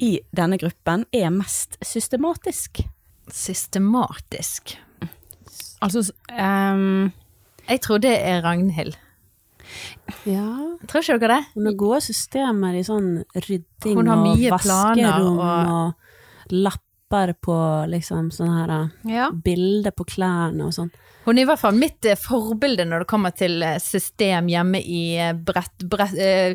i 0.00 0.12
denne 0.36 0.56
gruppen 0.60 1.06
er 1.12 1.30
mest 1.34 1.76
systematisk? 1.84 2.82
Systematisk. 3.32 4.76
Altså, 5.82 6.02
um, 6.32 7.12
Jeg 7.68 7.80
tror 7.84 7.98
det 8.02 8.12
er 8.18 8.42
Ragnhild. 8.44 8.96
Ja, 10.26 10.42
Tror 10.90 11.00
ikke 11.04 11.18
dere 11.22 11.36
det? 11.38 11.44
hun 11.54 11.66
har 11.68 11.76
gode 11.78 12.00
systemer 12.02 12.74
i 12.74 12.82
sånn 12.82 13.20
rydding 13.36 14.00
og 14.00 14.04
planer 14.08 14.50
vaskerom 14.50 15.38
og- 15.38 15.42
og, 15.70 15.94
knapper 17.10 17.32
på 17.40 17.86
liksom 17.90 18.30
sånne 18.30 18.60
her 18.60 18.70
eh, 18.70 19.14
Ja. 19.14 19.30
bilder 19.32 19.90
på 19.90 20.04
klærne 20.04 20.64
og 20.66 20.72
sånn. 20.72 20.90
Hun 21.24 21.38
er 21.38 21.42
i 21.42 21.46
hvert 21.46 21.60
fall 21.60 21.74
mitt 21.74 22.04
eh, 22.04 22.16
forbilde 22.16 22.84
når 22.86 23.00
det 23.00 23.08
kommer 23.10 23.30
til 23.36 23.62
eh, 23.62 23.78
system 23.78 24.48
hjemme 24.48 24.78
i 24.80 25.32
brett, 25.44 25.82
brett, 25.84 26.14
eh, 26.16 26.54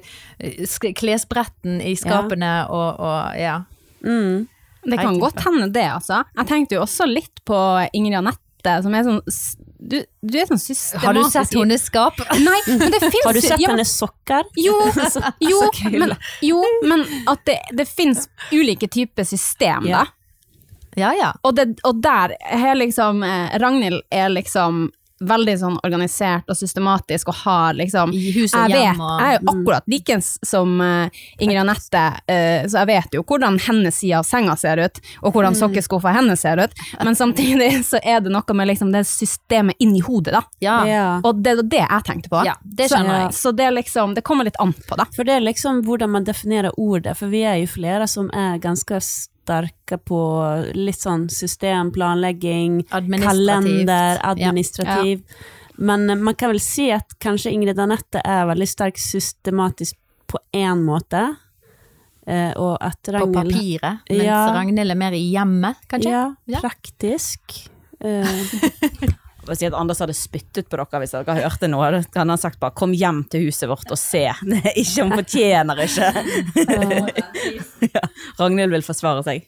klesbretten 0.96 1.82
i 1.82 1.96
skapene 1.96 2.68
og, 2.70 3.00
og 3.00 3.38
ja. 3.38 3.60
Mm. 4.04 4.48
Det 4.86 4.98
kan 5.00 5.20
godt 5.20 5.40
hende 5.44 5.70
det, 5.74 5.86
altså. 5.90 6.24
Jeg 6.38 6.48
tenkte 6.48 6.76
jo 6.76 6.82
også 6.86 7.06
litt 7.10 7.42
på 7.46 7.56
Ingrid 7.94 8.20
Anette, 8.20 8.82
som 8.84 8.94
er 8.98 9.04
sånn 9.06 9.22
Du, 9.78 10.00
du 10.26 10.38
er 10.40 10.48
sånn 10.50 10.58
systematisk 10.62 11.06
Har 11.06 11.14
du 11.14 11.24
sett 11.30 11.54
hennes 11.54 11.84
skap? 11.86 12.18
Nei, 12.42 12.60
men 12.80 12.90
det 12.94 13.00
fins 13.04 13.26
Har 13.26 13.34
du 13.38 13.42
sett 13.42 13.62
hennes 13.62 13.92
sokker? 14.00 14.46
Jo, 14.58 14.78
jo, 15.52 15.60
men, 15.94 16.16
jo, 16.42 16.62
men 16.90 17.04
at 17.30 17.44
det, 17.46 17.60
det 17.78 17.86
fins 17.90 18.28
ulike 18.52 18.88
typer 18.90 19.24
system, 19.26 19.86
Ja. 19.90 20.06
da. 20.06 20.15
Ja, 20.96 21.14
ja. 21.14 21.34
Og, 21.44 21.56
det, 21.56 21.80
og 21.84 22.02
der 22.04 22.36
er 22.40 22.76
liksom 22.76 23.24
eh, 23.24 23.58
Ragnhild 23.60 24.02
er 24.12 24.30
liksom 24.34 24.88
veldig 25.26 25.54
sånn 25.60 25.76
organisert 25.88 26.50
og 26.52 26.58
systematisk 26.60 27.30
og 27.32 27.38
har 27.46 27.76
liksom 27.80 28.12
I 28.12 28.34
hus 28.36 28.52
og 28.52 28.66
jeg 28.68 28.82
hjem 28.82 28.98
vet, 28.98 29.00
og 29.00 29.22
jeg 29.22 29.28
er 29.30 29.38
jo 29.38 29.52
akkurat 29.54 29.86
likens 29.88 30.32
som 30.44 30.74
uh, 30.84 31.22
Ingrid 31.40 31.62
Anette, 31.62 32.02
uh, 32.28 32.66
så 32.68 32.82
jeg 32.82 32.90
vet 32.90 33.16
jo 33.16 33.22
hvordan 33.24 33.56
hennes 33.64 33.96
side 33.96 34.18
av 34.20 34.28
senga 34.28 34.58
ser 34.60 34.82
ut, 34.84 35.00
og 35.22 35.30
Mm. 35.30 35.34
hvordan 35.38 35.56
sokkeskuffa 35.56 36.12
hennes 36.18 36.44
ser 36.44 36.60
ut, 36.60 36.76
men 37.00 37.16
samtidig 37.16 37.70
så 37.88 38.00
er 38.04 38.20
det 38.26 38.34
noe 38.36 38.56
med 38.60 38.68
liksom 38.68 38.92
det 38.92 39.06
systemet 39.08 39.80
inni 39.80 40.04
hodet, 40.04 40.36
da. 40.36 40.42
ja. 40.60 40.76
Ja. 40.92 41.06
Og 41.24 41.40
det 41.44 41.54
er 41.54 41.64
det 41.64 41.84
jeg 41.86 42.06
tenkte 42.10 42.30
på. 42.36 42.44
Ja, 42.46 42.58
det. 42.64 42.90
Så, 42.92 43.00
så 43.32 43.56
det 43.56 43.70
er 43.70 43.72
liksom, 43.72 44.18
det 44.20 44.24
kommer 44.28 44.44
litt 44.44 44.60
an 44.60 44.76
på, 44.76 45.00
da. 45.00 45.08
For 45.16 45.24
det 45.24 45.40
er 45.40 45.48
liksom 45.48 45.80
hvordan 45.88 46.12
man 46.12 46.28
definerer 46.28 46.76
ordet, 46.76 47.16
for 47.18 47.32
vi 47.32 47.46
er 47.48 47.62
jo 47.64 47.72
flere 47.72 48.08
som 48.12 48.28
er 48.36 48.60
ganske 48.60 49.00
sterke 49.46 49.98
på 50.02 50.20
litt 50.76 50.98
sånn 51.00 51.28
system, 51.30 51.92
planlegging, 51.94 52.82
Administrativt. 52.90 53.30
kalender, 53.30 54.18
Ja. 54.18 54.34
administrativ. 54.34 55.22
Men 55.78 56.10
eh, 56.10 56.16
man 56.16 56.34
kan 56.36 56.50
vel 56.50 56.60
si 56.60 56.90
at 56.92 57.14
kanskje 57.20 57.52
Ingrid 57.54 57.80
Anette 57.80 58.22
er 58.26 58.46
veldig 58.50 58.68
sterk 58.68 58.98
systematisk 58.98 59.96
på 60.28 60.40
én 60.56 60.82
måte, 60.84 61.36
eh, 62.26 62.54
og 62.58 62.78
at 62.82 63.08
Ragnhild 63.14 63.36
På 63.36 63.44
papiret, 63.44 64.00
mens 64.10 64.24
Ja. 64.24 64.48
Ragnhild 64.56 64.92
er 64.92 64.96
mer 64.96 65.12
i 65.14 65.32
hjemmet, 65.32 65.76
kanskje? 65.88 66.10
Ja, 66.12 66.36
Ja. 66.48 66.60
praktisk. 66.62 67.70
Eh, 69.50 69.58
Jeg 69.62 69.74
Anders 69.74 70.00
hadde 70.04 70.16
spyttet 70.18 70.70
på 70.70 70.80
dere 70.80 71.02
hvis 71.02 71.16
dere 71.16 71.38
hørte 71.42 71.70
noe. 71.72 71.92
Da 71.92 72.22
hadde 72.22 72.30
han 72.30 72.42
sagt 72.42 72.60
bare 72.60 72.76
'kom 72.76 72.94
hjem 72.94 73.24
til 73.30 73.48
huset 73.48 73.70
vårt 73.70 73.92
og 73.92 73.98
se'. 73.98 74.34
Ikke, 74.76 75.04
om 75.04 75.12
fortjener 75.12 75.84
ikke. 75.86 76.08
ja, 77.96 78.02
Ragnhild 78.40 78.72
vil 78.72 78.86
forsvare 78.86 79.24
seg. 79.24 79.46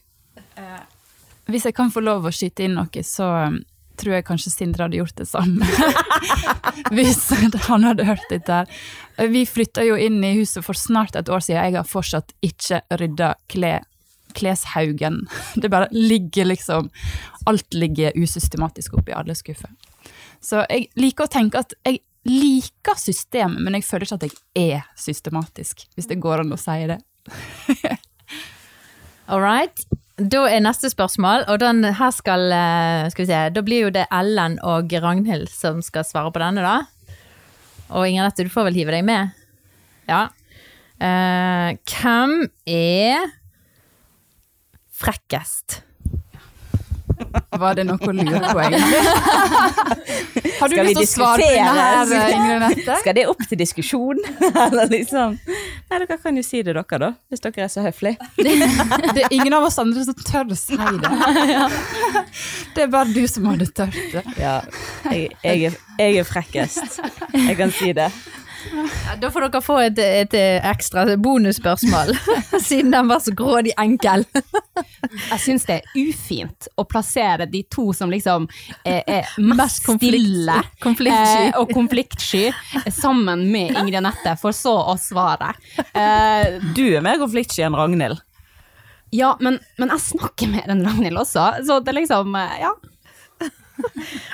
Hvis 1.48 1.64
jeg 1.64 1.76
kan 1.76 1.92
få 1.92 2.04
lov 2.04 2.26
å 2.28 2.32
skyte 2.34 2.66
inn 2.66 2.76
noe, 2.76 3.04
så 3.08 3.48
um, 3.48 3.62
tror 3.98 4.18
jeg 4.18 4.26
kanskje 4.28 4.52
Sindre 4.52 4.84
hadde 4.84 5.00
gjort 5.00 5.16
det 5.16 5.28
samme. 5.30 5.66
Hvis 6.96 7.30
han 7.70 7.88
hadde 7.88 8.08
hørt 8.08 8.26
dette 8.30 8.62
her. 8.62 8.68
Vi 9.32 9.46
flytta 9.50 9.86
jo 9.88 9.96
inn 9.96 10.20
i 10.24 10.36
huset 10.38 10.66
for 10.66 10.78
snart 10.78 11.16
et 11.16 11.32
år 11.32 11.40
siden, 11.44 11.64
jeg 11.64 11.80
har 11.80 11.88
fortsatt 11.88 12.36
ikke 12.46 12.82
rydda 13.00 13.32
kle, 13.50 13.78
kleshaugen. 14.38 15.24
Det 15.62 15.72
bare 15.74 15.90
ligger 15.92 16.52
liksom 16.54 16.92
Alt 17.48 17.74
ligger 17.74 18.16
usystematisk 18.16 18.98
oppi 19.00 19.14
alle 19.16 19.36
skuffer. 19.38 19.72
Så 20.44 20.66
jeg 20.68 20.90
liker 21.00 21.26
å 21.26 21.32
tenke 21.32 21.62
at 21.64 21.72
jeg 21.88 22.02
liker 22.28 22.98
systemet, 23.00 23.62
men 23.64 23.78
jeg 23.78 23.86
føler 23.88 24.04
ikke 24.04 24.18
at 24.18 24.26
jeg 24.28 24.74
er 24.76 24.90
systematisk, 25.00 25.86
hvis 25.96 26.10
det 26.10 26.20
går 26.24 26.44
an 26.44 26.52
å 26.52 26.60
si 26.60 26.76
det. 26.92 27.00
All 29.32 29.40
right. 29.44 29.86
Da 30.18 30.44
er 30.50 30.64
neste 30.64 30.90
spørsmål, 30.90 31.46
og 31.52 31.60
den 31.62 31.84
her 31.94 32.14
skal 32.16 32.48
eh, 32.50 33.08
Skal 33.14 33.24
vi 33.24 33.30
se, 33.30 33.42
da 33.54 33.62
blir 33.62 33.84
jo 33.86 33.92
det 33.94 34.08
Ellen 34.10 34.56
og 34.66 34.94
Ragnhild 35.04 35.52
som 35.54 35.84
skal 35.86 36.08
svare 36.08 36.32
på 36.34 36.42
denne, 36.42 36.64
da. 36.66 36.80
Og 37.94 38.08
Inger 38.08 38.26
Nette, 38.26 38.44
du 38.48 38.52
får 38.52 38.68
vel 38.68 38.80
hive 38.80 38.96
deg 38.96 39.06
med? 39.08 39.36
Ja. 40.10 40.28
Uh, 40.98 41.78
hvem 41.86 42.48
er 42.66 43.28
frekkest? 44.98 45.82
Var 47.58 47.78
det 47.78 47.86
noe 47.88 47.98
å 47.98 48.14
lure 48.14 48.40
på, 48.44 48.60
egentlig? 48.62 49.00
Har 50.60 50.70
du 50.70 50.76
lyst 50.76 50.98
til 50.98 51.04
å 51.04 51.10
svare 51.10 51.46
på 51.46 51.54
denne 51.54 51.86
her. 52.12 52.34
Ingrid 52.36 52.62
Nette? 52.64 52.98
Skal 53.02 53.16
det 53.18 53.26
opp 53.32 53.44
til 53.50 53.60
diskusjon? 53.60 54.22
Eller 54.68 54.90
liksom 54.92 55.38
Nei, 55.48 56.00
dere 56.02 56.18
kan 56.22 56.38
jo 56.38 56.44
si 56.46 56.62
det, 56.62 56.76
dere, 56.76 57.00
da. 57.02 57.12
Hvis 57.32 57.44
dere 57.46 57.66
er 57.66 57.72
så 57.72 57.86
høflige. 57.86 58.30
Det 59.16 59.24
er 59.24 59.34
ingen 59.34 59.56
av 59.56 59.66
oss 59.70 59.80
andre 59.82 60.04
som 60.06 60.18
tør 60.20 60.52
å 60.54 60.58
si 60.58 60.78
det. 60.78 61.12
Det 62.76 62.86
er 62.86 62.92
bare 62.92 63.14
du 63.14 63.24
som 63.32 63.48
hadde 63.50 63.70
tørt 63.72 63.98
det. 64.14 64.26
Ja, 64.38 64.58
jeg, 65.08 65.32
jeg, 65.44 65.72
er, 65.72 65.80
jeg 66.02 66.20
er 66.22 66.28
frekkest. 66.28 67.00
Jeg 67.34 67.58
kan 67.60 67.74
si 67.74 67.94
det. 67.98 68.12
Ja, 68.68 69.16
da 69.22 69.30
får 69.32 69.46
dere 69.48 69.62
få 69.64 69.78
et, 69.86 70.00
et 70.04 70.34
ekstra 70.68 71.06
bonusspørsmål, 71.24 72.12
siden 72.68 72.92
den 72.94 73.08
var 73.10 73.22
så 73.24 73.32
grådig 73.38 73.74
enkel. 73.80 74.26
Jeg 75.32 75.40
syns 75.44 75.66
det 75.70 75.78
er 75.80 76.02
ufint 76.02 76.68
å 76.78 76.84
plassere 76.90 77.48
de 77.50 77.62
to 77.74 77.90
som 77.96 78.12
liksom 78.14 78.48
er, 78.84 79.02
er 79.20 79.32
mest 79.40 79.84
konflikt- 79.88 80.20
stille 80.20 80.58
konfliktsky. 80.84 81.48
eh, 81.48 81.58
og 81.62 81.72
konfliktsky, 81.74 82.44
sammen 82.94 83.46
med 83.54 83.76
Ingrid 83.78 84.00
Anette, 84.02 84.36
for 84.42 84.56
så 84.56 84.76
å 84.92 84.98
svare. 85.02 85.54
Eh, 85.94 86.58
Du 86.76 86.84
er 86.92 87.02
mer 87.06 87.20
konfliktsky 87.22 87.64
enn 87.68 87.78
Ragnhild. 87.78 88.20
ja, 89.16 89.36
men, 89.40 89.60
men 89.80 89.90
jeg 89.96 90.04
snakker 90.10 90.50
mer 90.52 90.68
enn 90.74 90.84
Ragnhild 90.86 91.18
også, 91.24 91.48
så 91.66 91.80
det 91.80 91.94
er 91.96 92.00
liksom 92.02 92.36
eh, 92.36 92.58
Ja. 92.66 92.74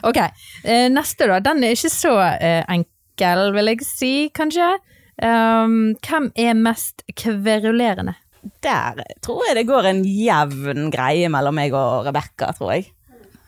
Ok, 0.08 0.18
eh, 0.64 0.88
neste 0.92 1.28
da. 1.28 1.40
Den 1.44 1.64
er 1.68 1.74
ikke 1.76 1.90
så 1.92 2.14
eh, 2.24 2.62
enkel, 2.72 2.90
vil 3.18 3.72
jeg 3.74 3.86
si, 3.86 4.30
kanskje. 4.34 4.78
Um, 5.22 5.94
hvem 6.02 6.32
er 6.36 6.54
mest 6.58 7.04
kverulerende? 7.16 8.16
Der 8.64 8.98
tror 9.24 9.44
jeg 9.48 9.56
det 9.56 9.68
går 9.70 9.86
en 9.88 10.04
jevn 10.04 10.90
greie 10.92 11.30
mellom 11.32 11.56
meg 11.56 11.74
og 11.78 12.06
Rebekka, 12.08 12.52
tror 12.58 12.74
jeg. 12.74 12.90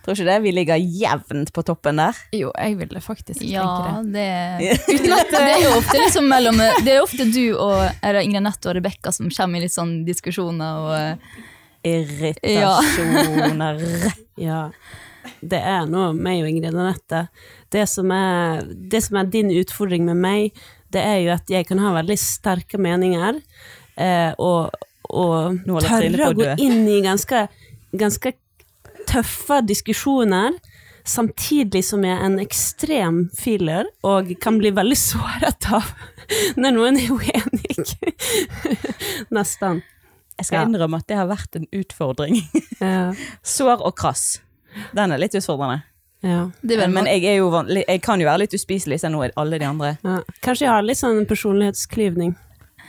Tror 0.06 0.14
ikke 0.14 0.28
det? 0.30 0.42
Vi 0.44 0.52
ligger 0.54 0.78
jevnt 0.78 1.50
på 1.52 1.64
toppen 1.66 1.98
der. 1.98 2.14
Jo, 2.38 2.52
jeg 2.54 2.78
ville 2.78 3.02
faktisk 3.02 3.40
tenke 3.42 3.56
Ja, 3.56 4.02
det. 4.06 4.60
det 4.62 4.78
Uten 4.94 5.16
det 5.34 5.42
er 5.42 5.64
jo 5.64 5.72
ofte 5.80 5.98
liksom 5.98 6.30
mellom 6.30 6.62
Det 6.86 6.94
er 6.94 7.02
ofte 7.02 7.26
du 7.26 7.58
og 7.58 7.82
eller 8.04 8.22
Ingrid 8.22 8.46
Nett 8.46 8.70
og 8.70 8.76
Rebekka 8.78 9.10
som 9.16 9.32
kommer 9.34 9.58
i 9.58 9.66
litt 9.66 9.74
sånn 9.74 10.06
diskusjoner 10.06 10.72
og 10.84 10.94
eh, 11.00 11.18
Irritasjoner. 11.86 13.82
Ja. 14.42 14.70
Det 15.42 15.58
er 15.58 15.88
noe 15.90 16.14
meg 16.14 16.44
og 16.44 16.50
Ingrid 16.52 16.76
Anette. 16.78 17.26
Det 17.76 17.84
som, 17.92 18.12
er, 18.16 18.64
det 18.94 19.02
som 19.04 19.20
er 19.20 19.28
din 19.34 19.52
utfordring 19.52 20.06
med 20.08 20.20
meg, 20.24 20.60
det 20.96 21.02
er 21.04 21.18
jo 21.26 21.34
at 21.36 21.50
jeg 21.52 21.68
kan 21.68 21.82
ha 21.84 21.92
veldig 21.98 22.16
sterke 22.22 22.80
meninger, 22.80 23.42
eh, 24.00 24.32
og, 24.40 24.72
og 25.12 25.60
tørre 25.84 26.30
å 26.32 26.38
gå 26.38 26.54
inn 26.64 26.86
i 26.88 27.02
ganske, 27.04 27.46
ganske 28.00 28.32
tøffe 29.10 29.60
diskusjoner, 29.68 30.56
samtidig 31.06 31.84
som 31.86 32.02
jeg 32.08 32.16
er 32.18 32.24
en 32.26 32.40
ekstrem 32.42 33.18
feeler, 33.38 33.90
og 34.08 34.32
kan 34.42 34.56
bli 34.62 34.72
veldig 34.74 34.98
såret 35.12 35.68
av 35.76 35.92
når 36.58 36.74
noen 36.80 36.98
er 36.98 37.12
uenig. 37.14 37.76
Nesten. 39.36 39.84
Jeg 40.36 40.48
skal 40.50 40.58
Ja. 40.58 40.64
innrømme 40.68 40.98
at 41.00 41.08
det 41.08 41.16
har 41.20 41.28
vært 41.30 41.56
en 41.60 41.68
utfordring. 41.72 42.40
Ja. 42.82 43.14
Sår 43.56 43.84
og 43.86 43.94
krass. 44.00 44.40
Den 44.96 45.14
er 45.16 45.22
litt 45.22 45.36
utfordrende. 45.38 45.84
Ja. 46.26 46.40
Det 46.62 46.76
er 46.78 46.82
vel 46.86 46.94
Men 46.96 47.06
jeg, 47.12 47.24
er 47.30 47.38
jo 47.38 47.52
vanlig, 47.54 47.84
jeg 47.88 48.02
kan 48.06 48.22
jo 48.22 48.26
være 48.26 48.42
litt 48.46 48.56
uspiselig, 48.58 48.98
selv 49.04 49.14
nå 49.20 49.28
alle 49.38 49.60
de 49.62 49.68
andre. 49.70 49.92
Ja. 50.04 50.20
Kanskje 50.42 50.66
jeg 50.66 50.74
har 50.74 50.82
litt 50.88 50.98
sånn 51.02 51.22
personlighetsklyvning. 51.30 52.34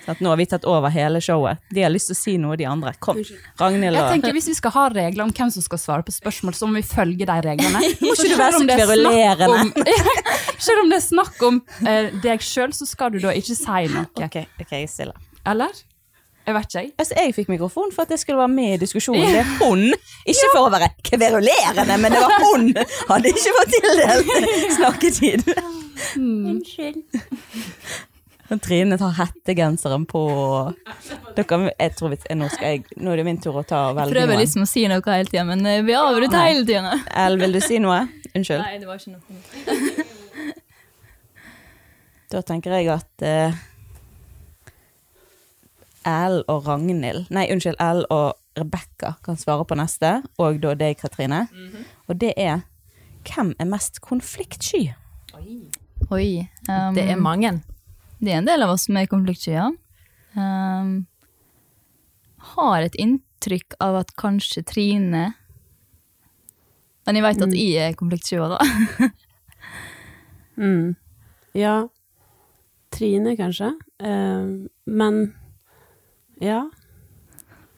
Så 0.07 0.12
at 0.14 0.21
nå 0.23 0.31
har 0.31 0.37
vi 0.38 0.45
tatt 0.47 0.64
over 0.71 0.93
hele 0.95 1.19
showet. 1.21 1.59
De 1.75 1.83
har 1.83 1.90
lyst 1.90 2.07
til 2.12 2.14
å 2.14 2.19
si 2.21 2.35
noe, 2.38 2.55
de 2.57 2.66
andre. 2.71 2.93
Kom, 3.02 3.19
Ragnhild 3.59 3.97
Jeg 3.99 4.05
og 4.05 4.12
tenker 4.12 4.37
Hvis 4.37 4.47
vi 4.52 4.55
skal 4.55 4.71
ha 4.76 4.85
regler 4.95 5.25
om 5.25 5.33
hvem 5.35 5.50
som 5.50 5.64
skal 5.64 5.81
svare 5.83 6.07
på 6.07 6.14
spørsmål, 6.14 6.55
så 6.55 6.69
må 6.71 6.78
vi 6.78 6.85
følge 6.87 7.26
de 7.26 7.38
reglene. 7.49 7.81
Må 8.05 8.12
ikke 8.14 8.28
du 8.31 8.37
være 8.38 8.55
så 8.55 8.61
om 8.62 8.69
er 8.76 8.85
kverulerende? 8.85 9.59
om- 9.64 9.75
Selv 10.69 10.85
om 10.85 10.93
det 10.95 11.00
er 11.00 11.05
snakk 11.09 11.43
om 11.49 11.59
eh, 11.90 12.12
deg 12.23 12.40
sjøl, 12.47 12.71
så 12.73 12.87
skal 12.87 13.12
du 13.16 13.19
da 13.25 13.35
ikke 13.35 13.59
si 13.59 13.90
noe. 13.93 14.07
Ok, 14.14 14.38
ok, 14.62 14.73
jeg 14.78 14.88
stiller 14.95 14.95
stille. 14.95 15.43
Eller? 15.47 15.75
Jeg 16.47 16.55
vet 16.55 16.67
ikke, 16.69 16.81
jeg. 16.81 16.91
Altså, 17.03 17.15
jeg 17.19 17.35
fikk 17.35 17.49
mikrofon 17.50 17.93
for 17.95 18.07
at 18.07 18.12
jeg 18.15 18.23
skulle 18.23 18.38
være 18.38 18.55
med 18.55 18.75
i 18.76 18.81
diskusjonen. 18.85 19.26
Det 19.26 19.41
er 19.43 19.49
hun! 19.62 19.87
Ikke 20.26 20.50
for 20.55 20.69
å 20.69 20.73
være 20.75 20.93
kverulerende, 21.09 21.97
men 22.03 22.15
det 22.15 22.21
var 22.23 22.45
hun! 22.45 22.69
Hadde 23.11 23.33
ikke 23.33 23.55
fått 23.57 23.73
tildelt 23.75 24.76
snakketid. 24.76 25.49
Unnskyld. 26.21 27.03
Og 28.47 28.61
Trine 28.62 28.95
tar 28.99 29.15
hettegenseren 29.17 30.05
på 30.07 30.21
Dere, 31.35 31.73
jeg 31.73 31.95
tror 31.99 32.12
vi, 32.12 32.19
nå, 32.38 32.47
skal 32.53 32.76
jeg, 32.76 32.85
nå 33.03 33.11
er 33.11 33.19
det 33.19 33.25
min 33.26 33.41
tur 33.43 33.59
å 33.59 33.65
ta 33.67 33.88
og 33.91 33.97
velge 33.99 34.15
Prøver 34.15 34.38
liksom 34.38 34.62
å 34.62 34.69
si 34.71 34.85
noe 34.87 35.03
hele 35.03 35.26
tida, 35.26 35.43
men 35.49 35.67
eh, 35.67 35.83
vi 35.83 35.97
avbryter 35.99 36.45
hele 36.45 36.62
tida. 36.69 36.95
El, 37.25 37.41
vil 37.43 37.57
du 37.57 37.62
si 37.65 37.81
noe? 37.83 38.05
Unnskyld. 38.37 38.62
Nei, 38.62 38.79
det 38.79 38.87
var 38.87 39.03
ikke 39.03 39.17
noe. 39.17 40.07
Da 42.31 42.43
tenker 42.47 42.75
jeg 42.79 42.91
at 42.95 43.26
uh, 43.26 43.59
El 46.07 46.43
og 46.47 46.67
Ragnhild 46.69 47.31
Nei, 47.35 47.47
unnskyld, 47.53 47.79
Al 47.83 48.05
og 48.15 48.37
Rebekka 48.57 49.17
kan 49.27 49.37
svare 49.37 49.67
på 49.69 49.77
neste, 49.77 50.23
og 50.41 50.61
da 50.63 50.73
deg, 50.79 50.97
Katrine. 51.01 51.43
Og 52.09 52.17
det 52.21 52.33
er 52.41 52.63
hvem 53.27 53.53
er 53.59 53.69
mest 53.69 54.01
konfliktsky? 54.05 54.93
Oi. 56.11 56.47
um, 56.71 56.95
Det 56.95 57.05
er 57.11 57.17
mange. 57.19 57.63
det 58.21 58.33
er 58.33 58.39
en 58.39 58.47
del 58.47 58.63
av 58.63 58.71
oss 58.73 58.87
som 58.87 58.97
er 58.97 59.09
konfliktsky, 59.11 59.53
ja. 59.57 59.67
Um, 60.37 61.07
har 62.55 62.87
et 62.87 62.97
inntrykk 63.01 63.75
av 63.81 63.97
at 64.03 64.11
kanskje 64.21 64.61
Trine 64.69 65.31
Men 67.07 67.17
jeg 67.17 67.25
vet 67.25 67.43
at 67.47 67.55
jeg 67.57 67.77
er 67.81 67.97
konfliktsky 67.99 68.41
òg, 68.41 68.57
da. 68.57 69.11
Mm. 70.57 70.95
Ja. 71.53 71.89
Trine, 72.91 73.35
kanskje. 73.37 73.75
Uh, 74.01 74.65
men 74.89 75.35
ja. 76.40 76.64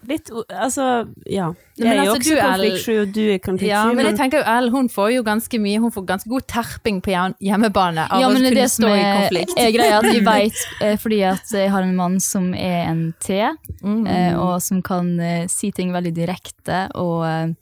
Litt 0.08 0.30
Altså, 0.48 0.84
ja. 1.26 1.48
Jeg 1.76 1.88
er 1.90 2.04
jo 2.06 2.12
altså, 2.14 2.14
også 2.14 2.30
du 2.30 2.40
konfliktsky, 2.40 2.94
og 3.02 3.08
du 3.12 3.20
er 3.34 3.40
konfliktsky. 3.42 3.68
Ja, 3.72 3.80
men 3.92 4.06
jeg 4.06 4.16
tenker 4.16 4.38
jo 4.40 4.44
Elle, 4.54 4.70
hun 4.72 4.86
får 4.88 5.08
jo 5.16 5.24
ganske 5.26 5.58
mye, 5.60 5.80
hun 5.82 5.90
får 5.92 6.04
ganske 6.06 6.30
god 6.30 6.46
terping 6.48 7.00
på 7.04 7.12
hjemmebane 7.44 8.06
av 8.06 8.22
Ja, 8.22 8.28
å 8.28 8.32
men 8.32 8.46
det 8.46 8.52
kunne 8.54 8.62
det 8.62 8.70
stå 8.72 8.92
i 8.94 9.02
konflikt. 9.18 9.52
er 9.58 9.72
greia, 9.74 9.98
at 9.98 10.08
jeg 10.14 10.24
vet 10.30 11.02
fordi 11.02 11.18
at 11.28 11.52
jeg 11.52 11.70
har 11.74 11.82
en 11.82 11.96
mann 11.98 12.16
som 12.24 12.52
er 12.54 12.86
en 12.92 13.02
T, 13.20 13.40
Mm. 13.82 14.06
eh, 14.10 14.34
og 14.38 14.62
som 14.62 14.80
kan 14.82 15.18
eh, 15.20 15.46
si 15.50 15.70
ting 15.72 15.92
veldig 15.92 16.14
direkte, 16.16 16.88
og 16.94 17.26
eh, 17.26 17.52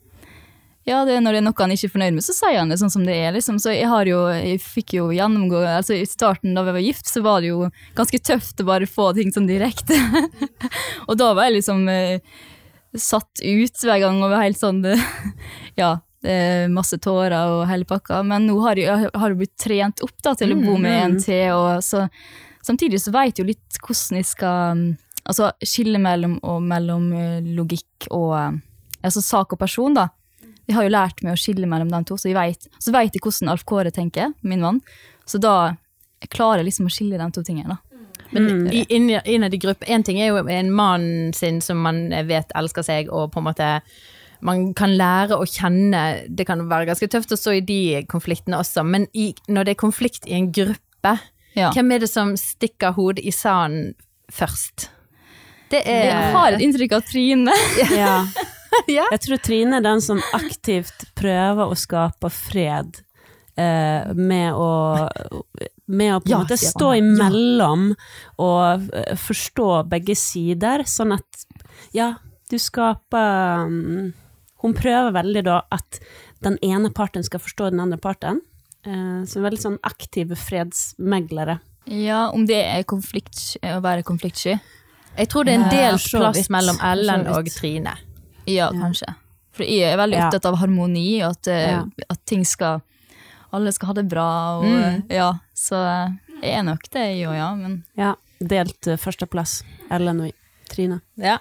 ja, 0.87 1.01
det 1.03 1.17
når 1.19 1.35
det 1.35 1.39
er 1.41 1.45
noe 1.49 1.59
han 1.59 1.73
ikke 1.75 1.89
er 1.89 1.91
fornøyd 1.91 2.15
med, 2.15 2.23
så 2.23 2.33
sier 2.35 2.61
han 2.61 2.71
det 2.71 2.79
sånn 2.79 2.93
som 2.93 3.03
det 3.07 3.15
er, 3.19 3.33
liksom. 3.35 3.59
Så 3.59 3.73
jeg 3.75 3.89
har 3.91 4.07
jo, 4.07 4.21
jeg 4.31 4.61
fikk 4.63 4.95
jo 4.95 5.09
gjennomgå, 5.11 5.59
altså 5.67 5.97
i 5.97 6.05
starten 6.07 6.55
da 6.55 6.63
vi 6.63 6.75
var 6.77 6.85
gift, 6.85 7.09
så 7.11 7.23
var 7.25 7.43
det 7.43 7.51
jo 7.51 7.67
ganske 7.97 8.21
tøft 8.23 8.63
å 8.63 8.67
bare 8.69 8.87
få 8.87 9.09
ting 9.17 9.33
sånn 9.35 9.49
direkte. 9.49 9.97
og 11.09 11.19
da 11.19 11.33
var 11.35 11.49
jeg 11.49 11.59
liksom 11.59 11.87
eh, 11.91 12.23
satt 12.95 13.43
ut 13.43 13.83
hver 13.83 14.03
gang 14.05 14.21
og 14.23 14.31
var 14.31 14.45
helt 14.45 14.61
sånn, 14.61 14.79
ja, 15.81 15.91
eh, 16.23 16.65
masse 16.71 16.99
tårer 17.03 17.57
og 17.57 17.65
hele 17.67 17.87
pakka. 17.89 18.21
Men 18.23 18.47
nå 18.47 18.55
har 18.63 18.79
jeg, 18.79 19.11
har 19.11 19.33
jeg 19.33 19.41
blitt 19.41 19.57
trent 19.59 20.03
opp 20.07 20.15
da, 20.23 20.37
til 20.39 20.55
å 20.55 20.61
bo 20.61 20.77
med 20.79 21.01
en 21.01 21.17
til, 21.19 21.51
og 21.57 21.83
så 21.83 22.07
samtidig 22.67 23.01
så 23.03 23.13
vet 23.15 23.35
jeg 23.35 23.43
jo 23.43 23.51
litt 23.51 23.79
hvordan 23.83 24.19
jeg 24.19 24.27
skal 24.27 24.79
mm, 24.79 24.87
altså, 25.27 25.51
skille 25.63 25.99
mellom, 26.01 26.37
og, 26.43 26.61
mellom 26.63 27.11
eh, 27.15 27.51
logikk 27.57 28.09
og 28.11 28.31
eh, 28.39 28.61
altså, 29.03 29.23
sak 29.23 29.55
og 29.55 29.61
person. 29.61 29.97
da. 29.97 30.09
Jeg 30.67 30.75
har 30.75 30.83
jo 30.83 30.89
lært 30.91 31.21
meg 31.23 31.33
å 31.33 31.39
skille 31.39 31.67
mellom 31.69 31.89
de 31.93 32.03
to, 32.09 32.17
så 32.19 32.27
jeg 32.29 32.35
vet, 32.35 32.67
så 32.83 32.91
vet 32.91 33.13
jeg 33.15 33.21
hvordan 33.23 33.49
Alf 33.53 33.63
Kåre 33.65 33.91
tenker, 33.95 34.33
min 34.43 34.59
mann. 34.61 34.81
Så 35.25 35.39
da 35.39 35.75
klarer 36.33 36.59
jeg 36.63 36.65
liksom 36.71 36.89
å 36.89 36.91
skille 36.91 37.17
de 37.21 37.27
to 37.31 37.43
tingene. 37.47 37.77
da. 37.77 37.77
Men 38.35 38.67
i, 38.75 38.81
inn- 38.91 39.21
innad 39.23 39.53
i 39.55 39.59
gruppe, 39.63 39.87
en 39.87 40.03
ting 40.03 40.19
er 40.19 40.27
jo 40.33 40.41
en 40.51 40.71
mann 40.75 41.31
sin 41.33 41.61
som 41.63 41.79
man 41.79 42.09
vet 42.27 42.51
elsker 42.59 42.83
seg, 42.83 43.07
og 43.13 43.31
på 43.31 43.39
en 43.39 43.45
måte 43.47 43.69
man 44.43 44.73
kan 44.77 44.91
lære 44.93 45.33
å 45.39 45.45
kjenne 45.49 46.27
Det 46.29 46.45
kan 46.45 46.59
være 46.69 46.85
ganske 46.91 47.07
tøft 47.09 47.31
å 47.33 47.37
stå 47.39 47.55
i 47.57 47.61
de 47.65 47.79
konfliktene 48.11 48.59
også, 48.59 48.83
men 48.85 49.07
i, 49.17 49.31
når 49.47 49.63
det 49.65 49.71
er 49.77 49.79
konflikt 49.81 50.27
i 50.27 50.35
en 50.37 50.51
gruppe, 50.51 51.15
Ja. 51.55 51.71
hvem 51.73 51.91
er 51.95 51.99
det 52.03 52.09
som 52.11 52.35
stikker 52.37 52.91
hodet 52.93 53.23
i 53.25 53.31
sanden 53.31 53.95
først? 54.29 54.89
Det 55.71 55.81
Jeg 55.85 56.11
er 56.11 56.31
har 56.35 56.51
et 56.53 56.61
inntrykk 56.61 56.91
av 56.99 57.01
Trine. 57.07 57.51
ja. 57.95 58.25
Ja. 58.97 59.07
Jeg 59.11 59.23
tror 59.25 59.41
Trine 59.43 59.79
er 59.79 59.83
den 59.85 60.01
som 60.03 60.21
aktivt 60.35 61.07
prøver 61.17 61.71
å 61.71 61.75
skape 61.77 62.29
fred 62.33 63.01
eh, 63.59 64.13
med 64.15 64.55
å 64.55 64.69
med 65.87 66.13
å 66.15 66.19
på 66.19 66.27
en 66.27 66.31
Ja, 66.31 66.39
måte 66.43 66.57
stå 66.59 66.91
imellom 66.99 67.89
og 68.43 68.87
eh, 68.93 69.13
forstå 69.19 69.69
begge 69.91 70.15
sider, 70.19 70.83
sånn 70.87 71.15
at 71.15 71.45
ja, 71.95 72.13
du 72.51 72.57
skaper 72.59 73.67
mm, 73.71 74.07
Hun 74.63 74.73
prøver 74.73 75.13
veldig 75.15 75.43
da 75.45 75.61
at 75.71 75.99
den 76.43 76.57
ene 76.65 76.89
parten 76.93 77.23
skal 77.25 77.41
forstå 77.41 77.69
den 77.71 77.81
andre 77.83 77.99
parten. 78.01 78.39
Eh, 78.85 79.21
så 79.29 79.43
veldig 79.43 79.59
sånn 79.61 79.77
aktive 79.85 80.37
fredsmeglere. 80.39 81.59
Ja, 81.87 82.27
om 82.33 82.47
det 82.49 82.59
er 82.65 82.83
konflikt, 82.89 83.39
å 83.63 83.79
være 83.85 84.03
konfliktsky? 84.07 84.57
Jeg 85.17 85.29
tror 85.31 85.47
det 85.47 85.53
er 85.53 85.61
en 85.61 85.71
del 85.71 85.99
så 86.01 86.19
plass 86.21 86.49
mellom 86.53 86.81
Ellen 86.83 87.29
og 87.31 87.47
Trine. 87.53 87.95
Ja, 88.47 88.69
kanskje. 88.71 89.13
For 89.57 89.63
jeg 89.65 89.91
er 89.93 89.97
veldig 89.97 90.17
Ja. 90.17 90.27
opptatt 90.29 90.45
av 90.45 90.57
harmoni, 90.61 91.21
og 91.23 91.31
at, 91.37 91.47
eh, 91.47 91.69
Ja. 91.71 91.83
at 92.09 92.25
ting 92.25 92.43
skal 92.45 92.81
Alle 93.53 93.71
skal 93.71 93.87
ha 93.87 93.93
det 93.93 94.09
bra, 94.09 94.57
og 94.59 94.63
Mm. 94.65 95.03
ja. 95.09 95.33
Så 95.55 95.75
eh, 95.79 96.09
jeg 96.43 96.53
er 96.59 96.63
nok 96.63 96.81
det, 96.91 96.99
jeg 97.17 97.27
òg, 97.27 97.35
ja. 97.35 97.55
Men 97.55 97.83
Ja, 97.97 98.15
delt 98.41 98.87
uh, 98.87 98.97
førsteplass. 98.97 99.63
Ellen 99.89 100.19
og 100.21 100.31
Trine. 100.69 100.99
Ja. 101.15 101.37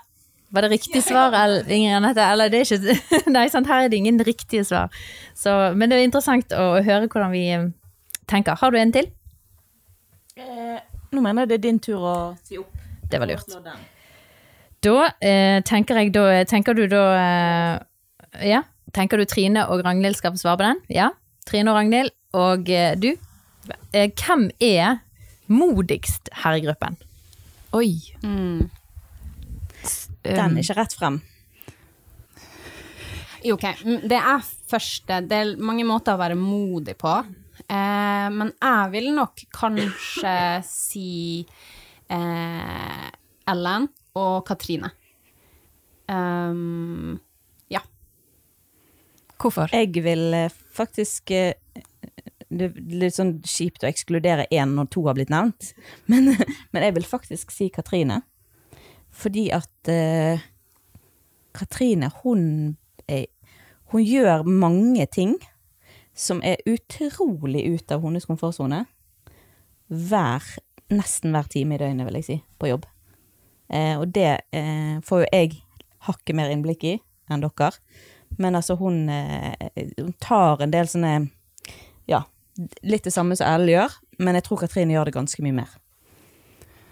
Var 0.53 0.63
det 0.63 0.71
riktig 0.71 1.03
svar, 1.03 1.35
Inger 1.69 1.97
Anette? 1.97 2.19
Eller 2.23 2.49
det 2.49 2.61
er 2.61 2.79
ikke 2.79 3.27
Nei, 3.35 3.49
sant, 3.49 3.67
her 3.67 3.85
er 3.85 3.89
det 3.89 3.99
ingen 3.99 4.19
riktige 4.21 4.65
svar. 4.65 4.89
Så, 5.35 5.75
men 5.77 5.91
det 5.91 5.99
er 5.99 6.05
interessant 6.07 6.49
å 6.55 6.81
høre 6.83 7.09
hvordan 7.09 7.33
vi 7.33 7.49
eh, 7.51 7.67
tenker. 8.29 8.57
Har 8.57 8.71
du 8.71 8.79
en 8.79 8.93
til? 8.93 9.11
Nå 11.13 11.21
mener 11.23 11.43
jeg 11.43 11.49
det 11.49 11.55
er 11.59 11.65
din 11.71 11.79
tur 11.81 11.99
å 11.99 12.17
si 12.45 12.57
opp. 12.59 12.71
Det 13.11 13.19
var 13.19 13.27
lurt. 13.27 13.49
Da 14.87 15.11
eh, 15.25 15.61
tenker 15.67 15.99
jeg 15.99 16.13
da 16.15 16.45
Tenker 16.49 16.77
du 16.77 16.87
da 16.91 17.05
eh, 17.19 18.51
Ja? 18.53 18.63
Tenker 18.95 19.21
du 19.21 19.27
Trine 19.29 19.67
og 19.73 19.83
Ragnhild 19.85 20.17
skal 20.19 20.35
få 20.35 20.41
svare 20.41 20.61
på 20.61 20.67
den? 20.69 20.83
Ja? 20.93 21.11
Trine 21.49 21.73
og 21.73 21.77
Ragnhild. 21.81 22.15
Og 22.37 22.71
eh, 22.73 22.95
du? 22.97 23.11
Eh, 23.93 24.09
hvem 24.15 24.47
er 24.63 25.01
modigst 25.53 26.31
her 26.45 26.57
i 26.57 26.63
gruppen? 26.65 26.97
Oi. 27.77 27.91
Mm. 28.23 28.69
Den 30.25 30.57
er 30.57 30.63
ikke 30.63 30.79
rett 30.79 30.95
frem. 30.97 31.19
Jo, 33.45 33.59
Ok, 33.59 33.67
mm, 33.85 34.07
det 34.11 34.19
er 34.19 34.47
første 34.71 35.21
Det 35.29 35.37
er 35.39 35.53
mange 35.63 35.85
måter 35.87 36.17
å 36.17 36.23
være 36.23 36.39
modig 36.39 36.97
på. 36.99 37.13
Eh, 37.67 38.27
men 38.33 38.55
jeg 38.55 38.95
vil 38.95 39.13
nok 39.19 39.45
kanskje 39.55 40.39
si 40.67 41.45
eh, 42.09 43.07
Ellen 43.51 43.91
og 44.17 44.47
Katrine. 44.49 44.91
Um, 46.09 47.19
ja. 47.71 47.81
hvorfor? 49.41 49.69
Jeg 49.73 50.05
vil 50.05 50.35
eh, 50.35 50.53
faktisk 50.71 51.33
eh, 51.35 51.59
Det 52.47 52.69
er 52.69 52.77
litt 53.01 53.17
sånn 53.17 53.41
kjipt 53.43 53.83
å 53.83 53.89
ekskludere 53.91 54.47
én 54.55 54.77
når 54.77 54.87
to 54.95 55.03
har 55.09 55.17
blitt 55.19 55.33
nevnt, 55.35 55.73
men, 56.11 56.31
men 56.71 56.87
jeg 56.87 56.95
vil 56.95 57.09
faktisk 57.09 57.51
si 57.55 57.69
Katrine. 57.75 58.21
Fordi 59.17 59.49
at 59.57 59.91
uh, 59.91 60.43
Katrine, 61.57 62.11
hun 62.23 62.77
er 63.09 63.27
Hun 63.93 64.03
gjør 64.03 64.43
mange 64.43 65.07
ting 65.07 65.37
som 66.17 66.41
er 66.43 66.59
utrolig 66.67 67.63
ut 67.71 67.93
av 67.95 68.03
hennes 68.03 68.27
komfortsone. 68.27 68.81
Hver, 69.87 70.43
nesten 70.91 71.31
hver 71.31 71.47
time 71.53 71.77
i 71.77 71.79
døgnet, 71.79 72.09
vil 72.09 72.19
jeg 72.19 72.27
si, 72.27 72.37
på 72.59 72.73
jobb. 72.73 72.89
Eh, 73.69 73.95
og 73.99 74.11
det 74.15 74.33
eh, 74.55 74.99
får 75.05 75.25
jo 75.25 75.31
jeg 75.33 75.57
hakket 76.07 76.39
mer 76.39 76.53
innblikk 76.53 76.85
i 76.87 76.97
enn 77.31 77.43
dere. 77.43 77.73
Men 78.39 78.59
altså, 78.59 78.77
hun, 78.79 79.09
eh, 79.09 79.55
hun 79.99 80.15
tar 80.23 80.63
en 80.63 80.75
del 80.75 80.89
sånne 80.91 81.29
Ja, 82.07 82.25
litt 82.87 83.07
det 83.07 83.15
samme 83.15 83.37
som 83.37 83.49
Elle 83.49 83.75
gjør, 83.75 83.99
men 84.23 84.39
jeg 84.39 84.47
tror 84.47 84.63
Katrine 84.63 84.95
gjør 84.95 85.09
det 85.09 85.17
ganske 85.17 85.43
mye 85.43 85.57
mer. 85.57 85.77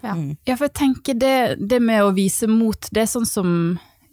Ja. 0.05 0.13
Mm. 0.13 0.35
Ja, 0.45 0.55
for 0.55 0.67
jeg 0.67 0.75
tenker 0.77 1.17
det, 1.17 1.35
det 1.59 1.79
med 1.81 2.03
å 2.03 2.13
vise 2.15 2.49
mot, 2.51 2.89
det 2.93 3.05
er 3.05 3.09
sånn 3.09 3.25
som 3.25 3.49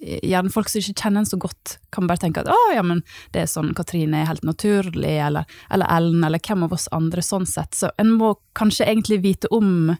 eh, 0.00 0.20
gjerne 0.24 0.52
folk 0.54 0.70
som 0.70 0.80
ikke 0.80 1.02
kjenner 1.02 1.24
en 1.24 1.28
så 1.28 1.38
godt, 1.42 1.76
kan 1.92 2.08
bare 2.08 2.22
tenke 2.22 2.44
at 2.44 2.48
å 2.52 2.60
ja, 2.72 2.84
men 2.86 3.02
det 3.34 3.42
er 3.42 3.50
sånn 3.50 3.74
Katrine 3.76 4.22
er 4.22 4.30
helt 4.30 4.46
naturlig, 4.46 5.18
eller, 5.26 5.48
eller 5.74 5.90
Ellen, 5.92 6.24
eller 6.24 6.40
hvem 6.40 6.64
av 6.68 6.76
oss 6.78 6.88
andre 6.96 7.24
sånn 7.26 7.48
sett. 7.48 7.76
Så 7.76 7.92
en 8.00 8.14
må 8.16 8.34
kanskje 8.58 8.88
egentlig 8.88 9.20
vite 9.26 9.50
om 9.52 9.92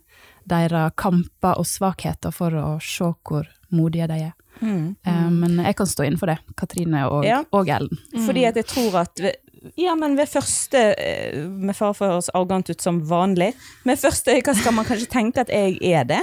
deres 0.48 0.92
kamper 0.96 1.58
og 1.60 1.66
svakheter 1.68 2.32
for 2.34 2.54
å 2.58 2.76
se 2.82 3.12
hvor 3.22 3.48
modige 3.72 4.08
de 4.10 4.20
er. 4.28 4.32
Mm. 4.62 4.96
men 5.40 5.56
jeg 5.64 5.74
kan 5.78 5.88
stå 5.88 6.04
innenfor 6.04 6.28
det, 6.28 6.38
Katrine 6.60 7.06
og, 7.08 7.24
Ja. 7.24 7.40
og 7.56 7.68
Ellen. 7.72 7.98
Fordi 8.26 8.44
at 8.46 8.54
jeg 8.60 8.66
tror 8.66 8.98
at 9.00 9.18
ved, 9.18 9.36
Ja, 9.78 9.94
men 9.94 10.16
ved 10.16 10.26
første 10.28 10.94
eh, 10.98 11.46
Med 11.48 11.74
fare 11.74 11.94
for 11.94 12.06
å 12.06 12.12
høres 12.16 12.28
arrogant 12.34 12.68
ut 12.70 12.80
som 12.82 13.00
vanlig, 13.00 13.54
med 13.84 13.98
første 13.98 14.34
øyekast 14.34 14.60
skal 14.60 14.74
man 14.74 14.84
kanskje 14.84 15.08
tenke 15.08 15.40
at 15.40 15.48
jeg 15.48 15.78
er 15.82 16.04
det. 16.04 16.20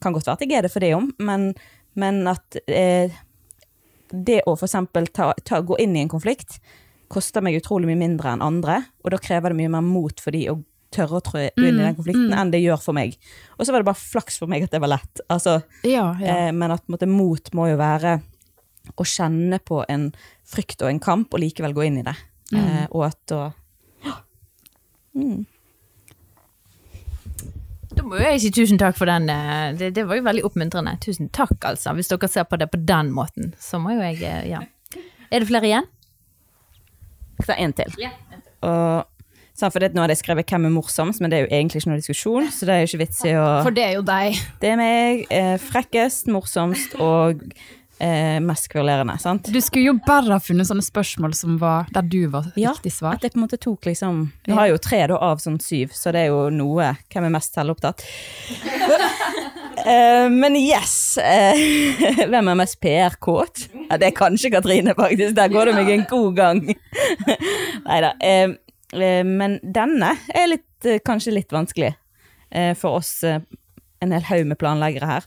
Kan 0.00 0.12
godt 0.14 0.26
være 0.26 0.38
at 0.38 0.40
jeg 0.46 0.52
er 0.58 0.62
det 0.62 0.72
for 0.72 0.80
det 0.80 0.94
om, 0.94 1.12
men, 1.18 1.54
men 1.94 2.26
at 2.30 2.56
eh, 2.66 3.10
det 4.10 4.42
å 4.46 4.56
for 4.56 4.66
ta, 5.12 5.60
gå 5.60 5.78
inn 5.78 5.96
i 5.96 6.00
en 6.06 6.08
konflikt 6.08 6.60
koster 7.08 7.42
meg 7.44 7.58
utrolig 7.58 7.88
mye 7.88 8.00
mindre 8.00 8.32
enn 8.32 8.42
andre, 8.44 8.82
og 9.04 9.10
da 9.10 9.18
krever 9.18 9.50
det 9.52 9.56
mye 9.62 9.72
mer 9.72 9.84
mot 9.84 10.20
for 10.20 10.30
de 10.36 10.44
å 10.52 10.58
tørre 10.94 11.18
å 11.18 11.24
trå 11.24 11.40
inn 11.50 11.78
i 11.78 11.82
den 11.84 11.94
konflikten 11.98 12.32
enn 12.32 12.50
det 12.54 12.62
gjør 12.62 12.80
for 12.80 12.96
meg. 12.96 13.16
Og 13.58 13.66
så 13.66 13.72
var 13.74 13.82
det 13.82 13.88
bare 13.90 14.00
flaks 14.00 14.38
for 14.40 14.48
meg 14.48 14.62
at 14.64 14.72
det 14.72 14.80
var 14.80 14.88
lett. 14.94 15.20
Altså, 15.28 15.58
Ja, 15.84 16.14
ja. 16.20 16.48
Eh, 16.48 16.52
men 16.56 16.70
at 16.72 16.86
måte, 16.88 17.06
mot 17.10 17.50
må 17.52 17.68
jo 17.70 17.76
være 17.80 18.18
å 18.96 19.04
kjenne 19.04 19.58
på 19.60 19.82
en 19.92 20.10
frykt 20.48 20.80
og 20.82 20.88
en 20.88 21.00
kamp, 21.04 21.34
og 21.34 21.40
likevel 21.44 21.74
gå 21.76 21.84
inn 21.90 21.98
i 22.00 22.06
det. 22.06 22.16
Eh, 22.56 22.86
og 22.90 23.04
at 23.10 23.18
da 23.28 23.42
Da 27.98 28.04
må 28.06 28.18
jeg 28.20 28.40
si 28.42 28.50
tusen 28.54 28.78
takk 28.80 28.96
for 28.98 29.08
den. 29.10 29.28
eh, 29.32 29.72
Det, 29.76 29.90
det 29.96 30.04
var 30.06 30.16
jo 30.20 30.24
veldig 30.26 30.44
oppmuntrende. 30.46 30.96
Tusen 31.02 31.28
takk, 31.34 31.56
altså. 31.64 31.94
Hvis 31.96 32.08
dere 32.12 32.28
ser 32.30 32.44
på 32.48 32.58
det 32.60 32.68
på 32.70 32.80
den 32.86 33.10
måten, 33.12 33.54
så 33.60 33.80
må 33.82 33.94
jo 33.96 34.02
jeg 34.04 34.22
eh, 34.22 34.48
Ja. 34.52 34.60
Er 35.30 35.40
det 35.42 35.48
flere 35.50 35.66
igjen? 35.68 35.86
Jeg 37.38 37.44
skal 37.44 37.54
ta 37.54 37.60
en 37.62 37.72
til. 37.76 37.90
Og, 38.62 38.68
så 38.68 39.17
for 39.66 39.82
det, 39.82 39.90
nå 39.94 40.04
hadde 40.04 40.14
jeg 40.14 40.22
skrevet 40.22 40.46
'Hvem 40.46 40.68
er 40.68 40.74
morsomst', 40.76 41.20
men 41.20 41.30
det 41.32 41.38
er 41.38 41.42
jo 41.46 41.50
egentlig 41.56 41.82
ikke 41.82 41.90
noe 41.90 41.98
diskusjon, 42.02 42.46
så 42.54 42.66
det 42.68 42.74
er 42.74 42.80
jo 42.84 42.88
ikke 42.92 43.02
vits 43.02 43.24
i 43.26 43.34
å 43.34 43.48
For 43.66 43.74
det 43.74 43.84
er 43.88 43.92
jo 43.98 44.04
deg. 44.06 44.38
Det 44.62 44.70
er 44.70 44.76
meg. 44.78 45.26
Eh, 45.34 45.56
frekkest, 45.58 46.30
morsomst 46.30 46.94
og 47.02 47.42
eh, 48.00 48.38
mest 48.38 48.68
kvalerende. 48.70 49.18
sant? 49.18 49.50
Du 49.50 49.60
skulle 49.60 49.90
jo 49.90 49.96
bare 50.06 50.30
ha 50.30 50.38
funnet 50.38 50.68
sånne 50.68 50.84
spørsmål 50.86 51.34
som 51.34 51.58
var 51.58 51.88
der 51.90 52.02
du 52.06 52.28
var 52.30 52.52
Ja, 52.54 52.70
riktig 52.76 52.92
svar. 52.94 53.14
At 53.18 53.22
jeg 53.26 53.32
på 53.34 53.40
en 53.40 53.46
måte 53.48 53.58
tok 53.58 53.84
liksom 53.90 54.30
Vi 54.46 54.52
har 54.54 54.68
jo 54.70 54.78
tre 54.78 55.06
da 55.10 55.18
av 55.18 55.38
sånn 55.42 55.58
syv, 55.60 55.90
så 55.92 56.12
det 56.14 56.26
er 56.26 56.30
jo 56.30 56.48
noe. 56.54 56.92
Hvem 57.10 57.24
er 57.26 57.34
mest 57.34 57.54
selvopptatt? 57.58 58.04
Eh, 59.78 60.26
men 60.28 60.56
yes. 60.58 61.16
eh, 61.22 61.54
hvem 62.28 62.48
er 62.50 62.56
mest 62.58 62.80
PR-kåt? 62.82 63.68
Ja, 63.88 63.96
det 63.96 64.08
er 64.08 64.16
kanskje 64.18 64.50
Katrine, 64.50 64.92
faktisk. 64.98 65.36
Der 65.38 65.48
går 65.48 65.70
det 65.70 65.74
meg 65.76 65.90
en 65.94 66.02
god 66.10 66.34
gang. 66.34 66.58
Nei 67.86 68.00
da. 68.02 68.10
Men 68.96 69.58
denne 69.62 70.14
er 70.32 70.48
litt, 70.48 70.84
eh, 70.84 71.00
kanskje 71.04 71.34
litt 71.34 71.52
vanskelig 71.52 71.92
eh, 72.50 72.74
for 72.78 73.02
oss, 73.02 73.22
eh, 73.24 73.40
en 74.00 74.14
hel 74.14 74.24
haug 74.30 74.46
med 74.48 74.58
planleggere 74.60 75.10
her. 75.10 75.26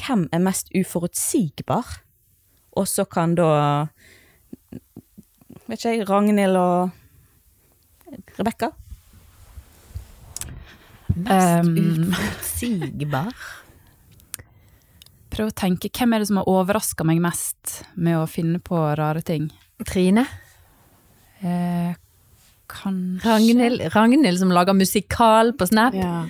Hvem 0.00 0.26
er 0.32 0.42
mest 0.42 0.72
uforutsigbar? 0.74 2.00
Og 2.74 2.88
så 2.90 3.04
kan 3.06 3.36
da 3.38 3.86
Vet 5.64 5.78
ikke 5.78 5.92
jeg, 5.94 6.08
Ragnhild 6.08 6.58
og 6.58 6.90
Rebekka? 8.36 8.72
Mest 11.14 11.70
Uforutsigbar. 11.70 13.32
prøv 15.30 15.48
å 15.50 15.54
tenke, 15.56 15.88
hvem 15.88 16.12
er 16.12 16.22
det 16.22 16.28
som 16.28 16.42
har 16.42 16.50
overraska 16.50 17.06
meg 17.06 17.22
mest 17.22 17.80
med 17.94 18.18
å 18.18 18.26
finne 18.28 18.60
på 18.62 18.76
rare 18.98 19.22
ting? 19.24 19.48
Trine? 19.86 20.26
Eh, 21.40 21.94
kanskje 22.70 23.28
Ragnhild, 23.28 23.84
Ragnhild 23.94 24.38
som 24.40 24.52
lager 24.54 24.76
musikal 24.76 25.52
på 25.58 25.66
Snap? 25.66 25.94
Ja. 25.94 26.24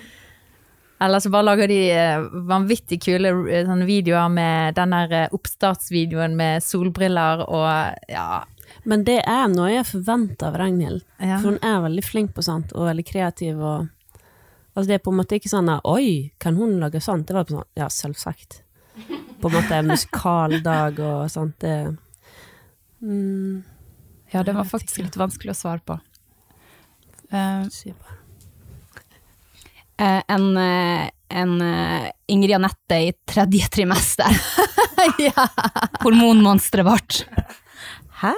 Eller 1.04 1.20
så 1.20 1.30
bare 1.30 1.44
lager 1.48 1.68
de 1.68 1.78
eh, 1.92 2.20
vanvittig 2.48 3.00
kule 3.02 3.32
eh, 3.50 3.64
sånne 3.66 3.84
videoer 3.88 4.30
med 4.32 4.76
den 4.78 4.94
der 4.94 5.12
eh, 5.12 5.32
oppstartsvideoen 5.36 6.36
med 6.38 6.62
solbriller 6.64 7.42
og 7.48 7.66
ja. 8.08 8.44
Men 8.88 9.04
det 9.04 9.18
er 9.28 9.48
noe 9.52 9.72
jeg 9.72 9.86
forventer 9.88 10.48
av 10.48 10.56
Ragnhild. 10.60 11.02
ja. 11.18 11.38
For 11.42 11.52
hun 11.52 11.58
er 11.62 11.82
veldig 11.84 12.04
flink 12.04 12.32
på 12.36 12.44
sånt, 12.44 12.72
og 12.72 12.86
veldig 12.88 13.04
kreativ. 13.06 13.60
Og, 13.60 13.88
altså 14.74 14.86
det 14.88 14.96
er 14.98 15.04
på 15.04 15.12
en 15.12 15.18
måte 15.20 15.36
ikke 15.38 15.52
sånn 15.52 15.68
at, 15.72 15.84
Oi, 15.88 16.30
kan 16.40 16.56
hun 16.56 16.78
lage 16.80 17.02
sånt? 17.04 17.26
Det 17.28 17.36
var 17.36 17.44
på 17.48 17.58
sånn 17.58 17.68
Ja, 17.78 17.90
selvsagt. 17.92 18.62
På 19.42 19.50
en 19.50 19.56
måte 19.58 19.82
musikaldag 19.84 21.00
og 21.04 21.26
sånt. 21.32 21.58
Det, 21.60 21.96
mm, 23.02 23.62
Ja, 24.32 24.42
det 24.42 24.54
var 24.56 24.64
faktisk 24.66 25.02
litt 25.04 25.16
vanskelig 25.20 25.52
å 25.52 25.58
svare 25.58 25.82
på. 25.84 25.98
Eh, 27.34 27.92
bare. 27.98 28.16
Eh, 29.98 30.22
en, 30.28 30.48
eh, 30.56 31.10
en 31.28 31.54
Ingrid 32.30 32.56
Anette 32.56 33.00
i 33.08 33.12
tredje 33.26 33.68
trimester. 33.74 34.40
ja. 35.26 35.48
Hormonmonsteret 36.02 36.86
vårt. 36.86 37.22
Hæ? 38.22 38.34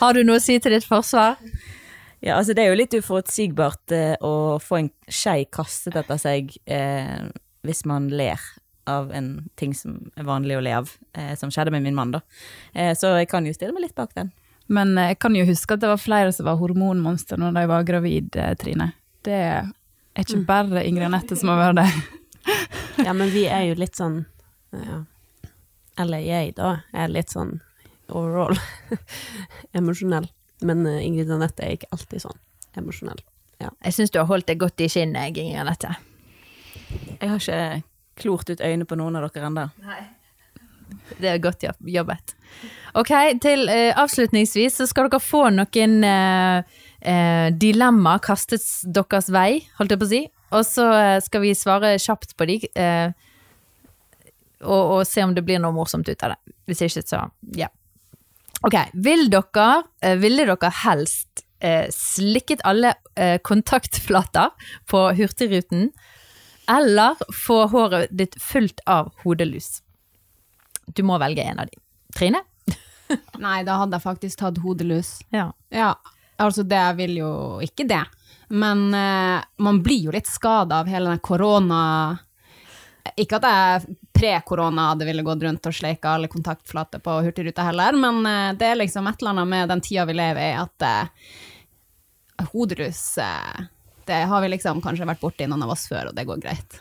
Har 0.00 0.14
du 0.14 0.24
noe 0.26 0.40
å 0.40 0.42
si 0.42 0.56
til 0.62 0.74
ditt 0.74 0.86
forsvar? 0.88 1.38
Ja, 2.24 2.38
altså 2.38 2.54
det 2.56 2.64
er 2.64 2.72
jo 2.72 2.78
litt 2.78 2.94
uforutsigbart 2.96 3.92
eh, 3.92 4.14
å 4.24 4.56
få 4.62 4.78
en 4.80 4.90
skei 5.12 5.44
kastet 5.52 5.98
etter 6.00 6.20
seg 6.20 6.54
eh, 6.64 7.26
hvis 7.68 7.84
man 7.88 8.08
ler 8.08 8.40
av 8.88 9.10
en 9.16 9.28
ting 9.60 9.74
som 9.76 9.98
er 10.16 10.24
vanlig 10.28 10.56
å 10.56 10.62
le 10.64 10.72
av, 10.78 10.94
eh, 11.16 11.34
som 11.36 11.52
skjedde 11.52 11.72
med 11.74 11.84
min 11.84 11.96
mann, 11.96 12.14
da. 12.16 12.22
Eh, 12.72 12.92
så 12.96 13.12
jeg 13.18 13.28
kan 13.28 13.44
jo 13.44 13.52
stille 13.56 13.76
meg 13.76 13.86
litt 13.86 13.96
bak 13.96 14.16
den. 14.16 14.32
Men 14.66 14.98
eh, 14.98 15.12
jeg 15.12 15.20
kan 15.22 15.36
jo 15.36 15.46
huske 15.48 15.76
at 15.76 15.82
det 15.82 15.90
var 15.90 16.00
flere 16.00 16.32
som 16.32 16.48
var 16.48 16.60
hormonmonster 16.60 17.40
når 17.40 17.56
de 17.56 17.64
var 17.70 17.88
gravid, 17.88 18.36
eh, 18.36 18.54
Trine. 18.60 18.92
Det 19.24 19.40
er 19.40 19.72
ikke 20.20 20.44
bare 20.46 20.84
Ingrid 20.86 21.08
Anette 21.08 21.36
som 21.38 21.52
har 21.52 21.60
vært 21.60 21.82
det. 21.82 21.88
Ja, 23.04 23.12
men 23.16 23.32
vi 23.32 23.46
er 23.50 23.64
jo 23.70 23.76
litt 23.80 23.96
sånn 23.98 24.24
ja. 24.74 25.00
Eller 26.00 26.22
jeg, 26.24 26.52
da, 26.58 26.80
er 26.92 27.12
litt 27.12 27.30
sånn 27.30 27.60
overall 28.10 28.56
emosjonell. 29.78 30.26
Men 30.66 30.82
eh, 30.90 31.04
Ingrid 31.06 31.30
Anette 31.34 31.64
er 31.64 31.76
ikke 31.78 31.92
alltid 31.94 32.24
sånn 32.26 32.40
emosjonell. 32.80 33.22
Jeg 33.64 33.94
syns 33.96 34.12
du 34.12 34.18
har 34.18 34.28
holdt 34.28 34.48
deg 34.50 34.58
godt 34.60 34.82
i 34.84 34.90
skinnet, 34.90 35.30
Ingrid 35.30 35.62
Anette. 35.62 35.94
Jeg 37.20 37.30
har 37.30 37.38
ikke 37.38 37.84
klort 38.20 38.50
ut 38.50 38.60
øynene 38.60 38.86
på 38.88 38.98
noen 38.98 39.16
av 39.18 39.28
dere 39.28 39.48
ennå. 39.48 39.68
Det 41.18 41.28
er 41.30 41.42
godt 41.42 41.64
jobb- 41.66 41.90
jobbet. 41.90 42.34
Ok, 42.94 43.10
til 43.42 43.66
uh, 43.68 43.92
avslutningsvis 43.98 44.78
så 44.78 44.86
skal 44.86 45.08
dere 45.10 45.22
få 45.22 45.48
noen 45.50 45.96
uh, 46.06 46.62
uh, 47.04 47.48
dilemma 47.50 48.16
kastet 48.22 48.62
deres 48.86 49.30
vei, 49.34 49.64
holdt 49.78 49.94
jeg 49.94 50.00
på 50.00 50.08
å 50.08 50.12
si. 50.12 50.22
Og 50.54 50.62
så 50.68 50.84
skal 51.24 51.42
vi 51.42 51.50
svare 51.58 51.96
kjapt 51.98 52.36
på 52.38 52.46
de, 52.46 52.60
og, 54.62 54.82
og 54.94 55.00
se 55.08 55.24
om 55.26 55.32
det 55.34 55.42
blir 55.42 55.58
noe 55.58 55.74
morsomt 55.74 56.06
ut 56.06 56.22
av 56.22 56.36
det. 56.36 56.54
Hvis 56.70 56.82
ikke, 56.86 57.02
så 57.02 57.24
ja. 57.58 57.66
Ok, 58.62 58.76
vil 58.94 59.26
dere, 59.32 59.66
ville 60.22 60.46
dere 60.46 60.70
helst 60.84 61.42
slikket 61.90 62.62
alle 62.62 62.92
kontaktflater 63.42 64.54
på 64.86 65.02
Hurtigruten, 65.18 65.88
eller 66.70 67.18
få 67.34 67.64
håret 67.74 68.14
ditt 68.14 68.38
fullt 68.38 68.84
av 68.86 69.10
hodelus? 69.24 69.80
Du 70.86 71.02
må 71.06 71.18
velge 71.22 71.44
en 71.44 71.62
av 71.62 71.70
de. 71.70 71.80
Trine? 72.14 72.42
Nei, 73.44 73.62
da 73.66 73.78
hadde 73.82 73.98
jeg 73.98 74.04
faktisk 74.04 74.40
tatt 74.40 74.60
hodelus. 74.64 75.18
Ja. 75.34 75.50
Ja, 75.68 75.94
altså 76.40 76.64
det 76.66 76.84
vil 76.98 77.18
jo 77.20 77.32
ikke 77.64 77.86
det. 77.88 78.04
Men 78.54 78.86
uh, 78.94 79.40
man 79.64 79.82
blir 79.82 80.08
jo 80.08 80.14
litt 80.14 80.30
skada 80.30 80.82
av 80.82 80.90
hele 80.90 81.10
den 81.14 81.24
korona... 81.24 81.80
Ikke 83.20 83.36
at 83.36 83.44
jeg 83.44 83.96
pre-korona 84.16 84.86
hadde 84.90 85.04
ville 85.04 85.22
gått 85.26 85.42
rundt 85.44 85.66
og 85.68 85.74
sleika 85.76 86.14
alle 86.14 86.30
kontaktflater 86.32 87.02
på 87.04 87.18
Hurtigruta 87.26 87.66
heller, 87.66 87.98
men 88.00 88.22
uh, 88.24 88.54
det 88.56 88.70
er 88.70 88.80
liksom 88.80 89.10
et 89.10 89.20
eller 89.20 89.34
annet 89.34 89.50
med 89.50 89.74
den 89.74 89.84
tida 89.84 90.06
vi 90.08 90.16
lever 90.16 90.46
i, 90.46 90.54
at 90.56 90.86
uh, 90.88 92.48
hodelus 92.54 93.02
Det 94.08 94.22
har 94.30 94.42
vi 94.42 94.48
liksom 94.54 94.80
kanskje 94.84 95.06
vært 95.08 95.20
borti 95.20 95.46
noen 95.48 95.66
av 95.66 95.74
oss 95.76 95.84
før, 95.90 96.10
og 96.10 96.16
det 96.16 96.26
går 96.28 96.40
greit. 96.42 96.80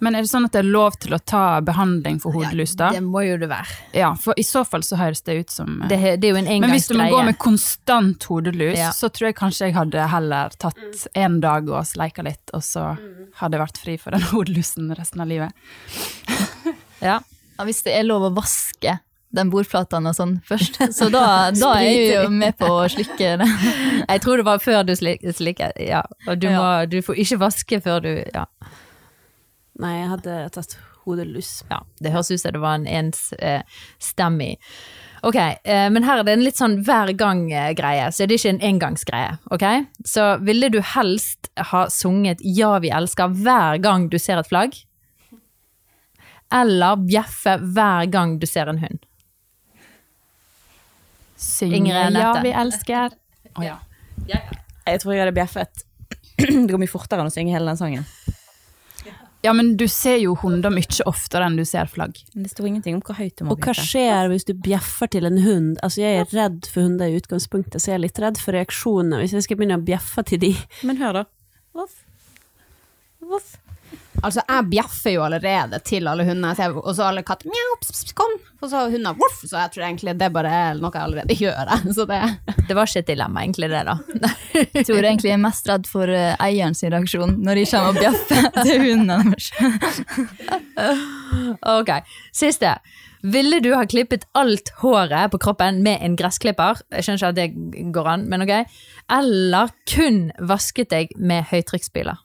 Men 0.00 0.14
er 0.14 0.22
det 0.22 0.30
sånn 0.30 0.44
at 0.46 0.52
det 0.54 0.60
er 0.62 0.68
lov 0.70 0.94
til 1.02 1.14
å 1.16 1.18
ta 1.18 1.42
behandling 1.64 2.20
for 2.22 2.36
hodelus, 2.36 2.76
da? 2.78 2.92
Ja, 2.94 3.00
Det 3.00 3.06
må 3.08 3.22
jo 3.26 3.36
det 3.40 3.48
være. 3.50 3.78
Ja, 3.98 4.12
for 4.20 4.38
i 4.38 4.44
så 4.46 4.62
fall 4.68 4.84
så 4.86 4.98
høres 5.00 5.22
det 5.26 5.34
ut 5.40 5.50
som 5.50 5.80
eh, 5.82 5.88
Det, 5.90 5.98
det 6.22 6.28
er 6.30 6.36
jo 6.36 6.42
en 6.44 6.50
Men 6.62 6.70
hvis 6.74 6.86
du 6.90 6.94
må 6.98 7.08
gå 7.10 7.22
med 7.26 7.38
konstant 7.42 8.28
hodelus, 8.30 8.76
Ja. 8.78 8.92
så 8.94 9.10
tror 9.10 9.30
jeg 9.32 9.38
kanskje 9.40 9.66
jeg 9.70 9.74
hadde 9.78 10.06
heller 10.12 10.54
tatt 10.58 11.08
en 11.18 11.40
dag 11.42 11.68
og 11.68 11.82
sleika 11.90 12.22
litt, 12.26 12.54
og 12.54 12.62
så 12.62 12.92
hadde 13.40 13.58
jeg 13.58 13.64
vært 13.66 13.82
fri 13.82 13.96
for 13.98 14.14
den 14.14 14.22
hodelusen 14.32 14.94
resten 14.98 15.20
av 15.24 15.28
livet. 15.30 15.52
Ja. 17.00 17.20
Ja, 17.58 17.64
hvis 17.66 17.82
det 17.86 17.92
er 17.94 18.02
lov 18.06 18.24
å 18.26 18.30
vaske 18.34 18.96
den 19.34 19.50
bordplata 19.52 19.98
og 20.00 20.14
sånn 20.16 20.38
først, 20.48 20.78
så 20.98 21.06
da, 21.12 21.50
da 21.54 21.72
er 21.78 21.84
jeg 21.86 22.08
jo 22.14 22.30
med 22.32 22.56
på 22.58 22.66
å 22.70 22.86
slikke 22.90 23.34
det. 23.42 23.48
Jeg 24.08 24.22
tror 24.24 24.40
det 24.40 24.46
var 24.48 24.62
før 24.62 24.82
du 24.88 24.94
slikker. 24.96 25.74
Ja. 25.84 26.00
Og 26.26 26.38
du, 26.40 26.48
må, 26.54 26.64
du 26.90 26.98
får 27.04 27.20
ikke 27.24 27.38
vaske 27.44 27.80
før 27.84 28.00
du 28.06 28.12
Ja. 28.34 28.46
Nei, 29.78 29.94
jeg 30.00 30.08
hadde 30.10 30.36
tatt 30.54 30.78
hodelus. 31.04 31.62
ja. 31.70 31.82
Det 32.02 32.12
høres 32.12 32.30
ut 32.30 32.40
som 32.40 32.52
det 32.52 32.60
var 32.62 32.78
en 32.78 32.88
enstemmig 32.90 34.56
Ok, 35.26 35.34
eh, 35.34 35.88
men 35.90 36.04
her 36.06 36.20
er 36.20 36.26
det 36.26 36.34
en 36.36 36.44
litt 36.46 36.58
sånn 36.60 36.76
hver 36.86 37.10
gang-greie, 37.18 38.04
så 38.14 38.22
det 38.22 38.36
er 38.36 38.38
ikke 38.38 38.52
en 38.52 38.60
engangsgreie. 38.68 39.32
ok? 39.50 39.64
Så 40.06 40.26
ville 40.46 40.68
du 40.70 40.78
helst 40.94 41.50
ha 41.72 41.88
sunget 41.90 42.38
Ja, 42.44 42.76
vi 42.78 42.92
elsker 42.94 43.34
hver 43.34 43.80
gang 43.82 44.06
du 44.12 44.18
ser 44.22 44.38
et 44.38 44.46
flagg? 44.50 44.78
Eller 46.54 47.02
bjeffe 47.02 47.58
hver 47.58 48.06
gang 48.12 48.38
du 48.38 48.46
ser 48.46 48.70
en 48.70 48.78
hund? 48.78 49.02
Synge 51.38 51.90
Ja, 52.14 52.32
vi 52.42 52.54
elsker. 52.54 53.18
Å 53.58 53.66
ja. 53.66 53.76
Jeg 54.28 55.00
tror 55.02 55.14
jeg 55.14 55.22
hadde 55.22 55.36
bjeffet. 55.36 55.84
Det 56.38 56.70
går 56.70 56.80
mye 56.80 56.90
fortere 56.90 57.22
enn 57.22 57.30
å 57.30 57.34
synge 57.34 57.52
hele 57.54 57.68
den 57.68 57.78
sangen. 57.80 58.06
Ja, 59.42 59.52
men 59.54 59.76
du 59.76 59.86
ser 59.88 60.16
jo 60.18 60.34
hunder 60.40 60.72
mye 60.74 61.04
oftere 61.06 61.46
enn 61.46 61.58
du 61.60 61.64
ser 61.68 61.86
flagg. 61.90 62.18
Men 62.34 62.46
det 62.46 62.50
står 62.50 62.70
ingenting 62.72 62.98
om 62.98 63.04
hvor 63.06 63.18
høyt 63.20 63.36
du 63.38 63.44
må 63.46 63.54
Og 63.54 63.62
hva 63.62 63.74
skjer 63.76 64.32
hvis 64.32 64.48
du 64.48 64.54
bjeffer 64.58 65.10
til 65.14 65.28
en 65.30 65.38
hund? 65.44 65.78
Altså, 65.86 66.02
jeg 66.02 66.24
er 66.24 66.34
redd 66.34 66.66
for 66.66 66.82
hunder 66.82 67.06
i 67.06 67.20
utgangspunktet, 67.20 67.78
så 67.78 67.92
jeg 67.92 68.00
er 68.00 68.04
litt 68.08 68.18
redd 68.22 68.42
for 68.42 68.58
reaksjonene 68.58 69.22
hvis 69.22 69.36
jeg 69.38 69.46
skal 69.46 69.60
begynne 69.60 69.78
å 69.78 69.86
bjeffe 69.86 70.26
til 70.26 70.42
de. 70.42 70.52
Men 70.88 70.98
hør, 71.02 71.22
da. 71.22 71.24
Voff. 71.78 72.02
Voff. 73.22 73.54
Altså, 74.18 74.42
jeg 74.48 74.66
bjeffer 74.72 75.12
jo 75.14 75.22
allerede 75.22 75.78
til 75.86 76.08
alle 76.10 76.24
hundene, 76.26 76.50
så 76.58 76.64
jeg- 76.66 76.76
og 76.82 76.94
så 76.96 77.04
alle 77.06 77.22
katter 77.22 77.46
mjau, 77.52 77.76
pss, 77.80 77.92
pss, 77.94 78.12
kom, 78.18 78.32
og 78.62 78.70
så 78.72 78.80
hunder 78.90 79.14
voff, 79.14 79.40
så 79.46 79.60
jeg 79.62 79.70
tror 79.76 79.84
egentlig 79.86 80.14
det 80.18 80.32
bare 80.34 80.50
er 80.50 80.74
noe 80.82 80.90
jeg 80.94 81.02
allerede 81.04 81.36
gjør. 81.42 81.70
Så 81.94 82.06
det, 82.10 82.20
Det 82.68 82.76
var 82.76 82.86
ikke 82.90 82.98
et 83.04 83.06
dilemma, 83.12 83.44
egentlig, 83.46 83.70
det, 83.70 83.84
da. 83.86 83.94
Jeg 84.74 84.86
tror 84.88 85.04
egentlig 85.06 85.30
jeg 85.30 85.36
er 85.38 85.42
mest 85.44 85.68
redd 85.70 85.86
for 85.86 86.10
eh, 86.10 86.34
eieren 86.42 86.74
sin 86.74 86.90
reaksjon 86.92 87.36
når 87.46 87.54
de 87.60 87.66
kommer 87.70 87.88
og 87.88 88.00
bjeffer 88.02 88.50
til 88.66 88.82
hunden 88.82 89.32
deres. 89.32 89.52
Ok, 91.62 91.90
siste. 92.34 92.74
Ville 93.22 93.58
du 93.62 93.72
ha 93.74 93.82
klippet 93.90 94.24
alt 94.38 94.70
håret 94.82 95.30
på 95.32 95.40
kroppen 95.42 95.80
med 95.82 95.98
en 96.06 96.14
gressklipper? 96.18 96.78
Jeg 96.94 97.06
skjønner 97.06 97.18
ikke 97.18 97.32
at 97.32 97.38
det 97.40 97.92
går 97.94 98.10
an, 98.12 98.26
men 98.30 98.44
ok. 98.46 98.54
Eller 99.18 99.72
kun 99.90 100.20
vasket 100.38 100.90
deg 100.94 101.14
med 101.18 101.48
høytrykksspyler? 101.50 102.18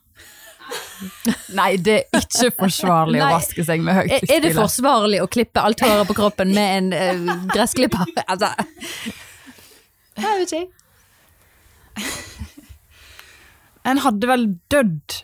Nei, 1.54 1.74
det 1.76 1.96
er 2.14 2.24
ikke 2.24 2.50
forsvarlig 2.64 3.20
Nei. 3.20 3.26
å 3.28 3.36
vaske 3.36 3.64
seg 3.66 3.82
med 3.84 3.98
Er, 4.06 4.24
er 4.24 4.40
det 4.44 4.54
forsvarlig 4.56 5.20
å 5.22 5.28
klippe 5.30 5.62
alt 5.62 5.82
håret 5.84 6.08
på 6.08 6.16
kroppen 6.16 6.54
med 6.56 6.68
en 6.78 6.88
uh, 6.94 7.46
gressklipper? 7.52 8.08
Altså. 8.30 8.50
Jeg 10.14 10.40
vet 10.40 10.52
ikke. 10.54 10.68
En 13.84 14.00
hadde 14.00 14.28
vel 14.30 14.46
dødd 14.72 15.16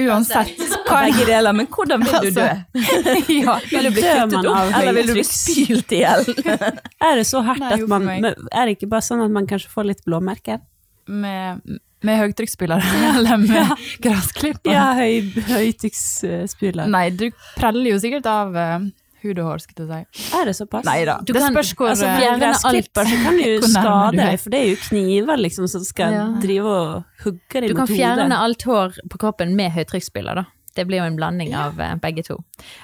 uansett. 0.00 0.52
Hva 0.86 1.02
er 1.02 1.10
Begge 1.10 1.26
deler, 1.28 1.56
men 1.56 1.68
hvordan 1.72 2.04
vil 2.04 2.26
du 2.26 2.30
dø? 2.36 2.48
ja. 3.42 3.56
Vil 3.70 3.88
du 3.88 3.94
bli 3.96 4.04
kuttet 4.04 4.48
opp, 4.48 4.74
eller 4.78 4.96
vil 4.98 5.10
du 5.10 5.14
bli 5.16 5.24
spylt 5.26 5.94
i 5.96 6.02
hjel? 6.02 6.28
Er 7.08 7.18
det 7.20 7.26
så 7.28 7.42
hardt 7.44 7.66
at 7.68 7.84
man 7.90 8.08
Er 8.12 8.68
det 8.68 8.76
ikke 8.76 8.90
bare 8.92 9.04
sånn 9.04 9.24
at 9.24 9.32
man 9.34 9.48
kanskje 9.50 9.72
får 9.72 9.90
litt 9.90 10.04
blåmerker? 10.06 10.62
Med, 11.06 11.60
med 12.02 12.18
høytrykksspyler 12.20 12.82
eller 13.16 13.36
med 13.42 13.72
gressklipper? 14.04 14.72
Ja, 14.74 14.92
høy, 14.98 15.30
høytrykksspyler. 15.50 16.88
Nei, 16.92 17.08
du 17.10 17.28
preller 17.58 17.90
jo 17.94 17.98
sikkert 18.02 18.26
av 18.30 18.54
uh, 18.56 18.84
hud 19.22 19.38
og 19.38 19.46
hår, 19.52 19.62
skal 19.64 19.84
jeg 19.86 20.06
si. 20.16 20.24
Er 20.38 20.48
det 20.50 20.54
såpass? 20.58 20.86
Nei 20.86 21.04
da. 21.06 21.18
Du 21.22 21.32
Det 21.32 21.42
kan- 21.42 21.52
spørs 21.54 21.74
hvor 21.78 21.90
Altså, 21.92 22.06
eh, 22.10 22.38
gressklipper 22.40 23.04
så 23.10 23.18
kan 23.22 23.36
du 23.38 23.44
jo 23.52 23.60
skade 23.66 24.16
deg, 24.18 24.40
for 24.42 24.50
det 24.54 24.60
er 24.62 24.68
jo 24.72 24.80
kniver 24.88 25.36
liksom 25.42 25.68
som 25.70 25.84
skal 25.86 26.12
Ja. 26.12 26.24
drive 26.42 26.66
og 26.66 27.04
hugge 27.24 27.60
deg 27.60 27.68
Du 27.70 27.74
kan 27.78 27.86
fjerne 27.90 28.26
hodet. 28.26 28.40
alt 28.40 28.62
hår 28.62 28.98
på 29.10 29.18
kroppen 29.18 29.54
med 29.56 29.70
høytrykksspyler, 29.72 30.34
da. 30.42 30.44
Det 30.74 30.86
blir 30.88 31.02
jo 31.02 31.04
en 31.04 31.16
blanding 31.18 31.52
av 31.54 31.78
eh, 31.80 31.94
begge 32.00 32.22
to. 32.24 32.38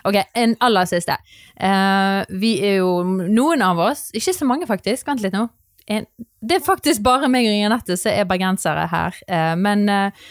Ok, 0.05 0.19
en 0.37 0.55
aller 0.61 0.85
siste. 0.85 1.17
Uh, 1.59 2.23
vi 2.29 2.59
er 2.63 2.77
jo 2.83 3.03
noen 3.03 3.63
av 3.65 3.79
oss, 3.81 4.11
ikke 4.13 4.35
så 4.37 4.45
mange 4.47 4.67
faktisk, 4.69 5.07
vent 5.09 5.23
litt 5.25 5.33
nå. 5.33 5.49
En, 5.89 6.07
det 6.45 6.59
er 6.59 6.65
faktisk 6.65 7.03
bare 7.05 7.31
meg 7.33 7.49
og 7.49 7.57
Janette 7.57 7.97
som 7.97 8.13
er 8.13 8.29
bergensere 8.29 8.87
her. 8.93 9.17
Eh, 9.29 9.55
men 9.57 9.89
eh, 9.89 10.27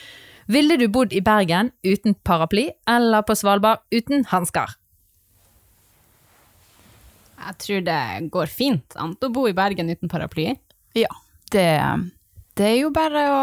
ville 0.47 0.77
du 0.79 0.87
bodd 0.93 1.15
i 1.17 1.23
Bergen 1.25 1.73
uten 1.83 2.15
paraply, 2.27 2.69
eller 2.87 3.25
på 3.25 3.35
Svalbard 3.35 3.81
uten 3.91 4.27
hansker? 4.29 4.77
jeg 7.47 7.57
tror 7.63 7.83
det 7.85 8.01
går 8.33 8.51
fint 8.51 8.97
an 8.99 9.15
å 9.15 9.29
bo 9.33 9.45
i 9.47 9.55
Bergen 9.55 9.89
uten 9.91 10.11
paraply. 10.11 10.51
Ja, 10.97 11.11
det, 11.53 11.69
det 12.57 12.69
er 12.71 12.77
jo 12.81 12.91
bare 12.95 13.23
å 13.31 13.41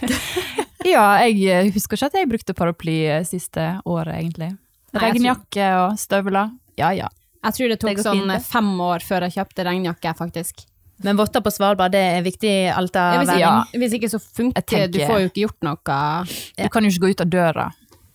Ja, 0.90 1.20
jeg 1.28 1.74
husker 1.74 1.98
ikke 1.98 2.08
at 2.08 2.16
jeg 2.16 2.30
brukte 2.30 2.56
paraply 2.56 2.96
siste 3.28 3.74
året, 3.84 4.14
egentlig. 4.16 4.54
Regnjakke 4.96 5.66
og 5.82 5.98
støvler. 6.00 6.54
Ja, 6.80 6.94
ja. 6.96 7.10
Jeg 7.44 7.56
tror 7.56 7.68
det 7.68 7.76
Det 7.76 7.82
tok 7.84 7.98
det 7.98 8.04
sånn 8.06 8.24
fint, 8.24 8.48
fem 8.48 8.70
år 8.84 9.04
før 9.04 9.26
jeg 9.26 9.36
kjøpte 9.36 9.66
regnjakke, 9.68 10.14
faktisk. 10.16 10.64
Men 11.02 11.16
votter 11.16 11.40
på 11.40 11.50
Svalbard, 11.52 11.92
det 11.94 12.00
er 12.18 12.24
viktig 12.24 12.48
i 12.50 12.68
alt 12.68 12.96
av 13.00 13.14
Ja, 13.14 13.20
hvis, 13.22 13.38
ja. 13.40 13.52
hvis 13.72 13.94
ikke 13.96 14.10
så 14.12 14.20
funker 14.20 14.62
tenker- 14.62 14.92
Du 14.92 14.98
får 15.00 15.20
jo 15.22 15.30
ikke 15.30 15.44
gjort 15.46 15.62
noe. 15.64 16.00
Du 16.58 16.68
kan 16.68 16.84
jo 16.84 16.90
ikke 16.92 17.04
gå 17.06 17.10
ut 17.14 17.20
av 17.24 17.30
døra 17.32 17.66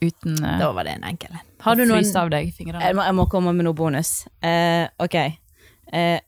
uten 0.02 0.38
uh, 0.44 0.60
Da 0.60 0.72
var 0.76 0.84
det 0.86 0.98
en 1.00 1.08
enkel 1.10 1.32
en. 1.34 1.44
Har 1.66 1.76
du 1.76 1.86
noen 1.86 2.06
av 2.22 2.30
deg 2.30 2.52
fingrene. 2.54 2.84
Jeg 2.84 2.96
må, 2.96 3.02
jeg 3.08 3.16
må 3.18 3.26
komme 3.32 3.54
med 3.58 3.66
noe 3.66 3.74
bonus. 3.74 4.28
Uh, 4.44 4.86
ok. 5.02 5.16
Uh, 5.90 6.20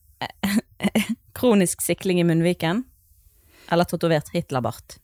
kronisk 1.37 1.81
sikling 1.85 2.19
i 2.19 2.25
munnviken. 2.25 2.83
Eller 3.69 3.85
tatovert 3.85 4.31
Hitlerbart. 4.33 4.97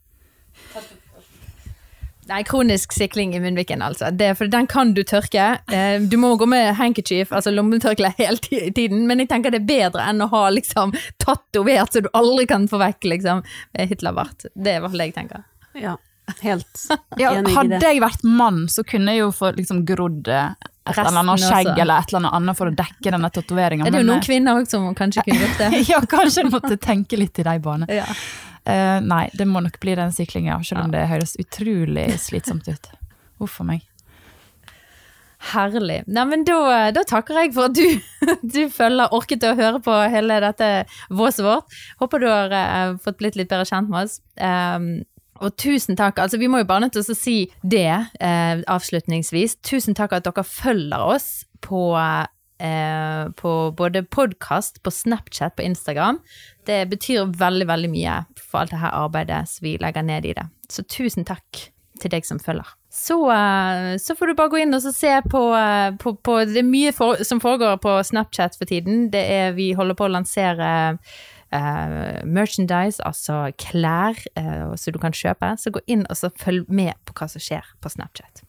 Nei, 2.29 2.39
kronisk 2.47 2.93
sikling 2.95 3.33
i 3.35 3.39
munnviken, 3.43 3.81
altså. 3.83 4.11
Det, 4.15 4.29
for 4.39 4.47
den 4.51 4.67
kan 4.71 4.93
du 4.95 5.01
tørke. 5.03 5.47
Eh, 5.73 5.99
du 6.07 6.15
må 6.21 6.33
gå 6.39 6.45
med 6.47 6.73
handkerchief, 6.79 7.33
altså 7.35 7.51
lommetørkle, 7.51 8.13
hele 8.17 8.37
ti- 8.43 8.69
tiden, 8.71 9.05
men 9.09 9.19
jeg 9.23 9.29
tenker 9.33 9.51
det 9.51 9.61
er 9.63 9.67
bedre 9.67 10.05
enn 10.09 10.23
å 10.23 10.29
ha 10.31 10.45
liksom 10.55 10.93
tatovert 11.23 11.91
så 11.93 12.01
du 12.05 12.09
aldri 12.15 12.45
kan 12.49 12.67
få 12.71 12.79
vekk 12.81 13.09
liksom 13.11 13.43
Hitlerbart. 13.77 14.47
Det 14.55 14.75
er 14.75 14.79
i 14.79 14.83
hvert 14.85 14.93
fall 14.95 15.03
det 15.03 15.09
jeg 15.11 15.17
tenker. 15.17 15.43
Ja, 15.75 15.95
helt 16.43 16.85
Ja, 17.19 17.33
enig 17.35 17.51
i 17.51 17.57
hadde 17.57 17.81
jeg 17.83 17.99
vært 18.03 18.23
mann, 18.23 18.63
så 18.71 18.85
kunne 18.87 19.11
jeg 19.17 19.25
jo 19.25 19.31
få 19.35 19.51
liksom 19.57 19.83
grodd 19.89 20.29
eh, 20.31 20.53
et 20.87 20.97
eller 20.99 21.19
annet 21.21 21.39
skjegg 21.43 21.69
også. 21.73 21.81
eller 21.81 21.99
et 22.03 22.13
eller 22.15 22.33
annet 22.39 22.57
for 22.59 22.71
å 22.71 22.75
dekke 22.75 23.11
denne 23.17 23.29
tatoveringa. 23.35 23.85
Det 23.87 23.99
er 23.99 24.03
jo 24.03 24.07
noen 24.13 24.23
kvinner 24.23 24.59
òg 24.59 24.71
som 24.71 24.89
kanskje 24.95 25.23
kunne 25.27 25.43
gjort 25.45 25.61
det. 25.65 25.83
ja, 25.91 25.99
kanskje 26.11 26.43
jeg 26.43 26.51
måtte 26.51 26.79
tenke 26.83 27.19
litt 27.19 27.39
i 27.39 27.45
de 27.47 27.53
banene. 27.63 27.87
Ja. 28.01 28.07
Eh, 28.65 28.99
nei, 29.03 29.25
det 29.35 29.47
må 29.49 29.63
nok 29.63 29.79
bli 29.83 29.95
den 29.99 30.13
syklinga, 30.15 30.59
selv 30.63 30.85
om 30.85 30.93
det 30.93 31.07
høres 31.09 31.35
utrolig 31.41 32.07
slitsomt 32.21 32.69
ut. 32.71 32.93
Uff 33.43 33.59
a 33.59 33.67
meg. 33.67 33.83
Herlig. 35.51 36.03
Nei, 36.07 36.23
men 36.29 36.45
da, 36.47 36.57
da 36.95 37.03
takker 37.07 37.41
jeg 37.41 37.51
for 37.55 37.67
at 37.67 37.75
du, 37.75 37.87
du 38.55 38.61
følger, 38.71 39.11
orket 39.15 39.43
å 39.43 39.55
høre 39.59 39.81
på 39.83 39.95
hele 40.13 40.39
dette 40.45 40.69
våset 41.11 41.43
vårt. 41.43 41.81
Håper 41.99 42.23
du 42.23 42.29
har 42.31 42.53
uh, 42.55 42.99
fått 43.03 43.19
blitt 43.19 43.39
litt 43.39 43.51
bedre 43.51 43.67
kjent 43.67 43.91
med 43.91 44.07
oss. 44.07 44.21
Um, 44.39 45.03
og 45.43 45.57
tusen 45.59 45.97
takk. 45.99 46.21
Altså, 46.23 46.39
vi 46.39 46.47
må 46.47 46.61
jo 46.61 46.69
bare 46.69 46.85
nødt 46.85 46.95
til 46.95 47.03
å 47.03 47.17
si 47.17 47.35
det 47.65 47.89
eh, 47.89 48.61
avslutningsvis. 48.69 49.57
Tusen 49.65 49.97
takk 49.97 50.13
at 50.15 50.27
dere 50.27 50.45
følger 50.47 51.03
oss 51.03 51.27
på, 51.65 51.89
eh, 52.59 53.29
på 53.39 53.53
både 53.77 54.03
podkast, 54.03 54.81
på 54.83 54.91
Snapchat, 54.91 55.55
på 55.55 55.65
Instagram. 55.65 56.19
Det 56.67 56.85
betyr 56.91 57.33
veldig, 57.39 57.67
veldig 57.67 57.91
mye 57.93 58.17
for 58.39 58.63
alt 58.63 58.73
dette 58.75 58.93
arbeidet 58.93 59.43
som 59.49 59.67
vi 59.67 59.77
legger 59.81 60.05
ned 60.07 60.25
i 60.25 60.35
det. 60.37 60.47
Så 60.69 60.85
tusen 60.85 61.27
takk 61.27 61.67
til 62.01 62.11
deg 62.13 62.25
som 62.27 62.39
følger. 62.41 62.67
Så, 62.93 63.17
eh, 63.31 63.97
så 63.97 64.15
får 64.15 64.27
du 64.27 64.35
bare 64.37 64.53
gå 64.53 64.61
inn 64.61 64.75
og 64.75 64.83
se 64.85 65.13
på, 65.29 65.43
eh, 65.57 65.91
på, 65.97 66.15
på 66.21 66.39
Det 66.45 66.61
er 66.61 66.67
mye 66.67 66.91
for, 66.93 67.23
som 67.25 67.41
foregår 67.41 67.79
på 67.81 67.95
Snapchat 68.05 68.57
for 68.57 68.69
tiden. 68.69 69.09
Det 69.13 69.23
er, 69.23 69.53
vi 69.57 69.71
holder 69.73 69.97
på 69.97 70.05
å 70.05 70.13
lansere 70.13 70.69
uh, 71.53 72.21
merchandise, 72.25 73.01
altså 73.05 73.51
klær, 73.61 74.17
uh, 74.37 74.73
som 74.77 74.93
du 74.93 74.99
kan 75.01 75.13
kjøpe. 75.13 75.53
Så 75.57 75.73
gå 75.73 75.81
inn 75.87 76.05
og 76.09 76.41
følg 76.41 76.69
med 76.69 76.93
på 77.05 77.17
hva 77.17 77.29
som 77.29 77.41
skjer 77.41 77.65
på 77.81 77.93
Snapchat. 77.93 78.45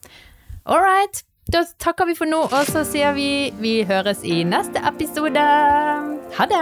All 0.65 0.81
right. 0.81 1.25
Da 1.53 1.61
takker 1.79 2.07
vi 2.09 2.15
for 2.17 2.25
nå, 2.25 2.39
og 2.49 2.69
så 2.73 2.87
sier 2.89 3.13
vi 3.13 3.53
vi 3.61 3.83
høres 3.85 4.23
i 4.25 4.39
neste 4.49 4.81
episode. 4.89 5.43
Ha 6.39 6.47
det! 6.49 6.61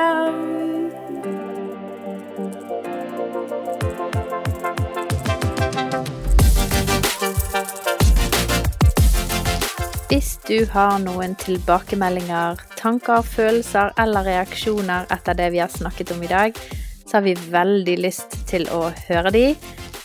Hvis 10.10 10.34
du 10.48 10.66
har 10.74 10.98
noen 11.04 11.38
tilbakemeldinger, 11.38 12.58
tanker, 12.76 13.22
følelser 13.22 13.94
eller 14.02 14.26
reaksjoner 14.26 15.06
etter 15.14 15.38
det 15.38 15.52
vi 15.54 15.62
har 15.62 15.70
snakket 15.70 16.10
om 16.16 16.26
i 16.26 16.32
dag, 16.34 16.58
så 17.06 17.20
har 17.20 17.24
vi 17.30 17.38
veldig 17.54 17.96
lyst 18.02 18.34
til 18.50 18.66
å 18.74 18.88
høre 19.06 19.30
de. 19.30 19.46